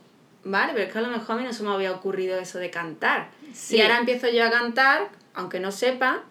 Vale, 0.49 0.71
pero 0.73 0.85
es 0.85 0.93
que 0.93 0.99
a 0.99 1.01
lo 1.01 1.09
mejor 1.09 1.35
a 1.35 1.39
mí 1.39 1.43
no 1.43 1.51
se 1.51 1.63
me 1.63 1.71
había 1.71 1.91
ocurrido 1.91 2.39
eso 2.39 2.57
de 2.57 2.69
cantar. 2.69 3.29
Y 3.69 3.81
ahora 3.81 3.97
empiezo 3.97 4.29
yo 4.29 4.45
a 4.45 4.49
cantar, 4.49 5.09
aunque 5.33 5.59
no 5.59 5.73
sepa, 5.73 6.23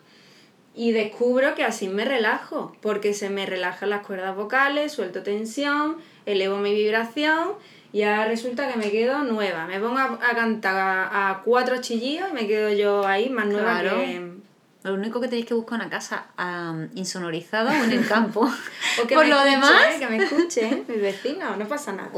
y 0.74 0.92
descubro 0.92 1.54
que 1.54 1.64
así 1.64 1.88
me 1.88 2.04
relajo, 2.06 2.74
porque 2.80 3.12
se 3.12 3.28
me 3.28 3.44
relajan 3.44 3.90
las 3.90 4.06
cuerdas 4.06 4.34
vocales, 4.34 4.92
suelto 4.92 5.22
tensión, 5.22 5.98
elevo 6.24 6.56
mi 6.56 6.74
vibración 6.74 7.52
y 7.96 8.02
ahora 8.02 8.26
resulta 8.26 8.70
que 8.70 8.76
me 8.76 8.90
quedo 8.90 9.24
nueva. 9.24 9.66
Me 9.66 9.80
pongo 9.80 9.96
a, 9.96 10.18
cantar 10.34 10.76
a, 11.10 11.40
cuatro 11.42 11.80
chillidos 11.80 12.28
y 12.30 12.34
me 12.34 12.46
quedo 12.46 12.68
yo 12.68 13.06
ahí 13.06 13.30
más 13.30 13.46
nueva 13.46 13.80
que... 13.80 14.36
Lo 14.82 14.92
único 14.92 15.18
que 15.18 15.28
tenéis 15.28 15.46
que 15.46 15.54
buscar 15.54 15.80
una 15.80 15.88
casa 15.88 16.26
insonorizada 16.94 17.72
o 17.80 17.84
en 17.84 17.92
el 17.92 18.06
campo. 18.06 18.42
o 19.02 19.06
que 19.06 19.14
Por 19.14 19.26
lo 19.26 19.42
demás... 19.42 19.94
Que 19.98 20.06
me 20.08 20.18
escuchen 20.18 20.84
mis 20.86 21.00
vecinos, 21.00 21.56
no 21.56 21.66
pasa 21.66 21.94
nada 21.94 22.10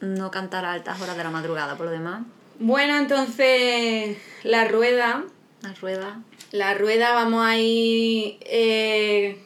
no 0.00 0.30
cantar 0.32 0.64
a 0.64 0.72
altas 0.72 1.00
horas 1.00 1.16
de 1.16 1.22
la 1.22 1.30
madrugada, 1.30 1.76
por 1.76 1.86
lo 1.86 1.92
demás. 1.92 2.22
Bueno, 2.58 2.96
entonces 2.98 4.18
la 4.42 4.64
rueda. 4.64 5.22
La 5.62 5.72
rueda. 5.74 6.20
La 6.50 6.74
rueda 6.74 7.14
vamos 7.14 7.46
a 7.46 7.56
ir 7.56 8.38
eh, 8.40 9.40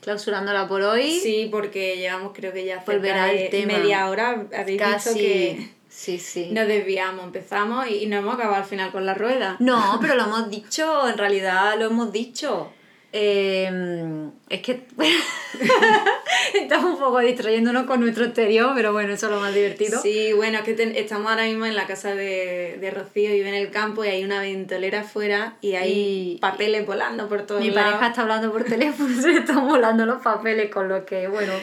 clausurándola 0.00 0.68
por 0.68 0.82
hoy. 0.82 1.18
Sí, 1.20 1.48
porque 1.50 1.96
llevamos 1.96 2.32
creo 2.34 2.52
que 2.52 2.64
ya 2.64 2.82
cerca 2.82 3.26
de 3.26 3.64
media 3.66 4.08
hora. 4.08 4.46
Habéis 4.56 4.80
Casi. 4.80 5.08
visto 5.08 5.20
que 5.20 5.70
sí, 5.88 6.18
sí. 6.18 6.50
nos 6.52 6.66
desviamos, 6.66 7.24
empezamos 7.24 7.88
y, 7.88 8.04
y 8.04 8.06
no 8.06 8.16
hemos 8.16 8.34
acabado 8.34 8.56
al 8.56 8.68
final 8.68 8.92
con 8.92 9.06
la 9.06 9.14
rueda. 9.14 9.56
No, 9.58 9.98
pero 10.00 10.14
lo 10.14 10.24
hemos 10.24 10.50
dicho, 10.50 11.08
en 11.08 11.18
realidad 11.18 11.78
lo 11.78 11.86
hemos 11.86 12.12
dicho. 12.12 12.72
Em, 13.10 14.32
es 14.50 14.60
que 14.60 14.86
estamos 16.54 16.92
un 16.92 16.98
poco 16.98 17.20
distrayéndonos 17.20 17.86
con 17.86 18.00
nuestro 18.00 18.26
exterior, 18.26 18.72
pero 18.74 18.92
bueno, 18.92 19.14
eso 19.14 19.26
es 19.26 19.32
lo 19.32 19.40
más 19.40 19.54
divertido. 19.54 20.00
Sí, 20.02 20.34
bueno, 20.34 20.58
es 20.58 20.64
que 20.64 20.92
estamos 20.96 21.30
ahora 21.30 21.44
mismo 21.44 21.64
en 21.64 21.74
la 21.74 21.86
casa 21.86 22.14
de, 22.14 22.76
de 22.78 22.90
Rocío 22.90 23.34
y 23.34 23.40
en 23.40 23.54
el 23.54 23.70
campo 23.70 24.04
y 24.04 24.08
hay 24.08 24.24
una 24.24 24.40
ventolera 24.40 25.00
afuera 25.00 25.56
y 25.62 25.74
hay 25.74 26.38
papeles 26.40 26.84
volando 26.84 27.28
por 27.28 27.46
todos 27.46 27.62
Mi 27.62 27.70
pareja 27.70 28.08
está 28.08 28.22
hablando 28.22 28.52
por 28.52 28.64
teléfono, 28.64 29.08
se 29.22 29.38
están 29.38 29.66
volando 29.66 30.04
los 30.04 30.20
papeles, 30.20 30.70
con 30.70 30.88
lo 30.88 31.06
que, 31.06 31.28
bueno. 31.28 31.54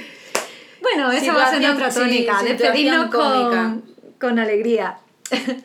Bueno, 0.81 1.12
eso 1.12 1.34
va 1.34 1.47
a 1.47 1.51
ser 1.51 1.69
otra 1.69 1.91
tónica, 1.91 2.41
despedirnos 2.43 3.12
con, 3.13 3.84
con 4.19 4.39
alegría. 4.39 4.97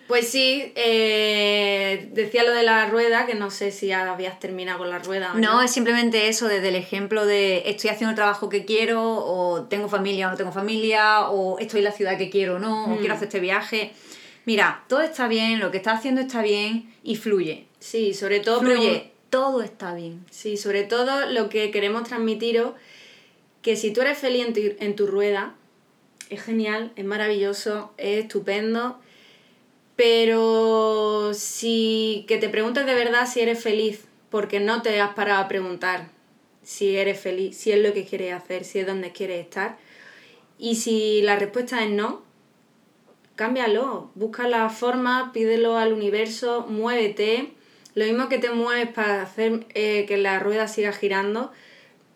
Pues 0.06 0.28
sí, 0.28 0.72
eh, 0.74 2.08
decía 2.12 2.44
lo 2.44 2.52
de 2.52 2.62
la 2.62 2.86
rueda, 2.86 3.26
que 3.26 3.34
no 3.34 3.50
sé 3.50 3.70
si 3.70 3.92
habías 3.92 4.40
terminado 4.40 4.78
con 4.78 4.90
la 4.90 4.98
rueda. 4.98 5.32
O 5.34 5.38
no, 5.38 5.62
es 5.62 5.70
simplemente 5.70 6.28
eso, 6.28 6.48
desde 6.48 6.68
el 6.68 6.76
ejemplo 6.76 7.26
de 7.26 7.62
estoy 7.66 7.90
haciendo 7.90 8.10
el 8.10 8.16
trabajo 8.16 8.48
que 8.48 8.64
quiero, 8.64 9.02
o 9.02 9.64
tengo 9.64 9.88
familia 9.88 10.28
o 10.28 10.30
no 10.30 10.36
tengo 10.36 10.52
familia, 10.52 11.28
o 11.28 11.58
estoy 11.58 11.80
en 11.80 11.84
la 11.84 11.92
ciudad 11.92 12.18
que 12.18 12.30
quiero 12.30 12.56
o 12.56 12.58
no, 12.58 12.84
o 12.84 12.98
quiero 12.98 13.14
mm. 13.14 13.16
hacer 13.16 13.28
este 13.28 13.40
viaje. 13.40 13.92
Mira, 14.46 14.84
todo 14.88 15.02
está 15.02 15.28
bien, 15.28 15.60
lo 15.60 15.70
que 15.70 15.76
estás 15.76 15.98
haciendo 15.98 16.22
está 16.22 16.42
bien 16.42 16.92
y 17.02 17.16
fluye. 17.16 17.66
Sí, 17.78 18.14
sobre 18.14 18.40
todo... 18.40 18.60
Fluye, 18.60 19.12
todo 19.28 19.62
está 19.62 19.94
bien. 19.94 20.24
Sí, 20.30 20.56
sobre 20.56 20.82
todo 20.84 21.26
lo 21.26 21.48
que 21.50 21.70
queremos 21.70 22.04
transmitiros, 22.04 22.72
que 23.62 23.76
si 23.76 23.92
tú 23.92 24.00
eres 24.00 24.18
feliz 24.18 24.46
en 24.46 24.52
tu, 24.54 24.60
en 24.84 24.96
tu 24.96 25.06
rueda, 25.06 25.54
es 26.30 26.42
genial, 26.42 26.92
es 26.96 27.04
maravilloso, 27.04 27.92
es 27.98 28.24
estupendo 28.24 28.98
pero 30.00 31.34
si 31.34 32.24
que 32.26 32.38
te 32.38 32.48
preguntes 32.48 32.86
de 32.86 32.94
verdad 32.94 33.28
si 33.30 33.40
eres 33.40 33.62
feliz, 33.62 34.06
porque 34.30 34.58
no 34.58 34.80
te 34.80 34.98
has 34.98 35.12
parado 35.12 35.42
a 35.42 35.48
preguntar 35.48 36.08
si 36.62 36.96
eres 36.96 37.20
feliz, 37.20 37.58
si 37.58 37.70
es 37.70 37.80
lo 37.80 37.92
que 37.92 38.06
quieres 38.06 38.32
hacer, 38.32 38.64
si 38.64 38.78
es 38.78 38.86
donde 38.86 39.12
quieres 39.12 39.44
estar. 39.44 39.76
Y 40.56 40.76
si 40.76 41.20
la 41.20 41.36
respuesta 41.36 41.84
es 41.84 41.90
no, 41.90 42.22
cámbialo, 43.36 44.10
busca 44.14 44.48
la 44.48 44.70
forma, 44.70 45.32
pídelo 45.34 45.76
al 45.76 45.92
universo, 45.92 46.64
muévete. 46.66 47.52
Lo 47.94 48.06
mismo 48.06 48.30
que 48.30 48.38
te 48.38 48.48
mueves 48.48 48.88
para 48.88 49.20
hacer 49.20 49.66
eh, 49.74 50.06
que 50.08 50.16
la 50.16 50.38
rueda 50.38 50.66
siga 50.66 50.92
girando, 50.92 51.52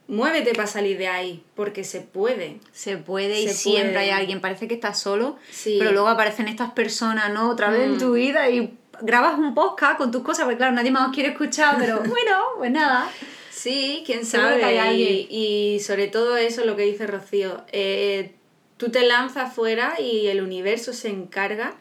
muévete 0.09 0.55
para 0.55 0.67
salir 0.67 0.99
de 0.99 1.09
ahí, 1.09 1.43
porque 1.55 1.85
se 1.85 2.01
puede. 2.01 2.61
Se 2.73 2.97
puede 2.97 3.41
y 3.41 3.49
siempre 3.49 3.99
hay 3.99 4.11
alguien. 4.11 4.41
Parece 4.41 4.69
que 4.69 4.75
estás 4.75 4.99
solo, 4.99 5.37
pero 5.65 5.93
luego 5.93 6.09
aparecen 6.09 6.49
estas 6.49 6.73
personas, 6.73 7.33
¿no? 7.33 7.51
Otra 7.51 7.71
vez 7.71 7.83
en 7.83 7.99
tu 7.99 8.09
mm. 8.09 8.15
vida 8.15 8.51
y 8.51 8.77
grabas 9.01 9.39
un 9.39 9.55
podcast 9.55 9.99
con 9.99 10.11
tus 10.11 10.23
cosas, 10.23 10.45
porque 10.45 10.59
claro, 10.59 10.73
nadie 10.73 10.91
más 10.91 11.09
os 11.09 11.15
quiere 11.15 11.31
escuchar, 11.31 11.77
pero 11.79 11.99
bueno, 12.07 12.39
pues 12.59 12.71
nada. 12.71 13.11
Sí, 13.51 14.03
quién 14.05 14.27
sabe. 14.27 14.59
que 14.59 14.65
hay 14.65 14.79
alguien. 14.79 15.27
Y, 15.31 15.75
y 15.75 15.81
sobre 15.81 16.09
todo 16.09 16.37
eso, 16.37 16.65
lo 16.65 16.77
que 16.77 16.83
dice 16.83 17.07
Rocío. 17.07 17.65
eh, 17.73 18.35
tú 18.77 18.91
te 18.91 19.07
lanzas 19.07 19.55
fuera 19.55 20.01
y 20.01 20.27
el 20.27 20.43
universo 20.43 20.93
se 20.93 21.09
encarga 21.09 21.75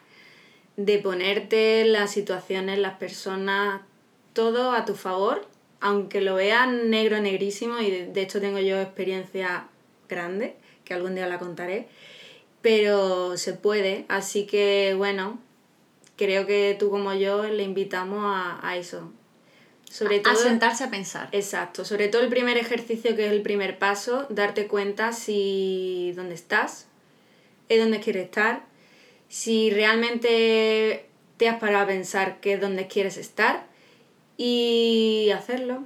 de 0.77 0.97
ponerte 0.99 1.85
las 1.85 2.11
situaciones, 2.11 2.79
las 2.79 2.97
personas, 2.97 3.81
todo 4.33 4.71
a 4.71 4.85
tu 4.85 4.95
favor, 4.95 5.45
aunque 5.83 6.21
lo 6.21 6.35
vean 6.35 6.89
negro, 6.89 7.19
negrísimo, 7.19 7.77
y 7.79 7.91
de, 7.91 8.07
de 8.07 8.21
hecho 8.21 8.39
tengo 8.39 8.57
yo 8.59 8.79
experiencia 8.79 9.67
grande, 10.07 10.55
que 10.85 10.93
algún 10.93 11.13
día 11.13 11.27
la 11.27 11.39
contaré, 11.39 11.89
pero 12.61 13.35
se 13.35 13.51
puede, 13.51 14.05
así 14.07 14.45
que 14.45 14.95
bueno, 14.97 15.39
creo 16.15 16.47
que 16.47 16.77
tú 16.79 16.89
como 16.89 17.13
yo 17.13 17.43
le 17.43 17.63
invitamos 17.63 18.21
a, 18.23 18.65
a 18.65 18.77
eso. 18.77 19.11
Sobre 19.91 20.19
a 20.19 20.23
todo, 20.23 20.35
sentarse 20.37 20.85
a 20.85 20.89
pensar. 20.89 21.27
Exacto, 21.33 21.83
sobre 21.83 22.07
todo 22.07 22.21
el 22.21 22.29
primer 22.29 22.57
ejercicio 22.57 23.17
que 23.17 23.25
es 23.25 23.33
el 23.33 23.41
primer 23.41 23.77
paso, 23.77 24.25
darte 24.29 24.67
cuenta 24.67 25.11
si 25.11 26.13
dónde 26.15 26.35
estás, 26.35 26.87
es 27.67 27.81
donde 27.81 27.99
quieres 27.99 28.23
estar, 28.23 28.63
si 29.27 29.69
realmente 29.69 31.09
te 31.35 31.49
has 31.49 31.59
parado 31.59 31.83
a 31.83 31.87
pensar 31.87 32.39
que 32.39 32.53
es 32.53 32.61
donde 32.61 32.87
quieres 32.87 33.17
estar 33.17 33.72
y 34.37 35.29
hacerlo. 35.35 35.83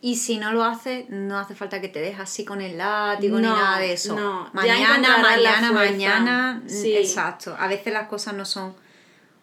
Y 0.00 0.16
si 0.16 0.38
no 0.38 0.52
lo 0.52 0.62
haces, 0.62 1.08
no 1.10 1.38
hace 1.38 1.54
falta 1.56 1.80
que 1.80 1.88
te 1.88 1.98
dejes 2.00 2.20
así 2.20 2.44
con 2.44 2.60
el 2.60 2.78
látigo 2.78 3.36
ni 3.38 3.42
nada 3.46 3.78
de 3.80 3.92
eso. 3.94 4.14
no. 4.14 4.48
Mañana, 4.52 5.18
mañana, 5.18 5.72
mañana. 5.72 6.62
Sí. 6.66 6.94
Exacto. 6.96 7.56
A 7.58 7.66
veces 7.66 7.92
las 7.92 8.06
cosas 8.08 8.34
no 8.34 8.44
son 8.44 8.74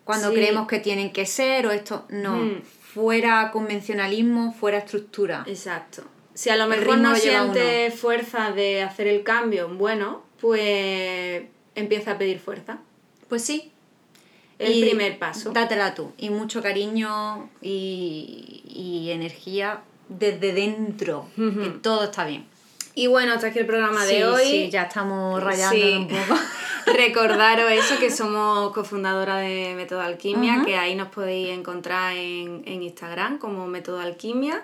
cuando 0.05 0.29
Sí. 0.29 0.35
creemos 0.35 0.67
que 0.67 0.79
tienen 0.79 1.11
que 1.11 1.25
ser 1.25 1.67
o 1.67 1.71
esto. 1.71 2.05
No. 2.09 2.37
Mm. 2.37 2.61
Fuera 2.93 3.51
convencionalismo, 3.51 4.53
fuera 4.53 4.77
estructura. 4.77 5.43
Exacto. 5.45 6.03
Si 6.33 6.49
a 6.49 6.55
lo 6.55 6.67
mejor 6.67 6.99
no 6.99 7.15
sientes 7.15 7.93
fuerza 7.99 8.51
de 8.51 8.81
hacer 8.83 9.07
el 9.07 9.23
cambio, 9.23 9.67
bueno, 9.67 10.23
pues 10.39 11.43
empieza 11.75 12.11
a 12.11 12.17
pedir 12.17 12.39
fuerza. 12.39 12.77
Pues 13.27 13.43
sí. 13.43 13.73
El 14.59 14.79
primer 14.81 15.19
paso. 15.19 15.51
Dátela 15.51 15.93
tú. 15.95 16.11
Y 16.17 16.29
mucho 16.29 16.61
cariño 16.61 17.49
y, 17.61 18.63
y 18.67 19.11
energía 19.11 19.81
desde 20.09 20.53
dentro. 20.53 21.27
Que 21.35 21.69
todo 21.81 22.05
está 22.05 22.25
bien. 22.25 22.45
Y 22.97 23.07
bueno, 23.07 23.33
hasta 23.33 23.47
aquí 23.47 23.59
el 23.59 23.65
programa 23.65 24.05
Sí, 24.05 24.15
de 24.15 24.25
hoy. 24.25 24.43
sí, 24.45 24.69
ya 24.69 24.83
estamos 24.83 25.43
rayando 25.43 25.75
Sí. 25.75 25.93
un 25.97 26.07
poco. 26.07 26.39
Recordaros 26.85 27.69
eso, 27.71 27.99
que 27.99 28.09
somos 28.11 28.71
cofundadora 28.73 29.37
de 29.37 29.73
Método 29.75 29.99
Alquimia, 30.01 30.61
que 30.65 30.77
ahí 30.77 30.95
nos 30.95 31.09
podéis 31.09 31.49
encontrar 31.49 32.15
en, 32.15 32.63
en 32.65 32.83
Instagram 32.83 33.39
como 33.39 33.67
Método 33.67 33.99
Alquimia. 33.99 34.63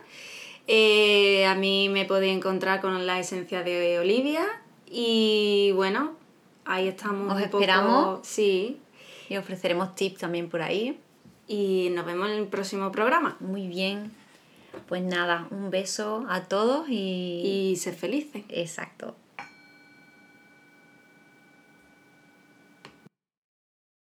Eh, 0.68 1.46
a 1.46 1.56
mí 1.56 1.90
me 1.90 2.06
podéis 2.06 2.38
encontrar 2.38 2.80
con 2.80 3.06
la 3.06 3.20
esencia 3.20 3.64
de 3.64 4.00
Olivia. 4.00 4.46
Y 4.90 5.72
bueno, 5.76 6.14
ahí 6.64 6.88
estamos. 6.88 7.34
Os 7.36 7.42
un 7.42 7.50
poco- 7.50 7.60
esperamos. 7.64 8.20
Sí. 8.28 8.78
Y 9.32 9.38
ofreceremos 9.38 9.96
tips 9.96 10.20
también 10.20 10.50
por 10.50 10.62
ahí. 10.62 11.00
Y 11.48 11.88
nos 11.92 12.06
vemos 12.06 12.30
en 12.30 12.36
el 12.36 12.48
próximo 12.48 12.92
programa. 12.92 13.38
Muy 13.40 13.70
bien. 13.70 14.12
Pues 14.90 15.04
nada, 15.04 15.48
un 15.52 15.70
beso 15.70 16.26
a 16.28 16.42
todos 16.50 16.90
y... 16.90 17.72
Y 17.72 17.78
sed 17.78 17.96
felices. 17.96 18.44
Exacto. 18.50 19.16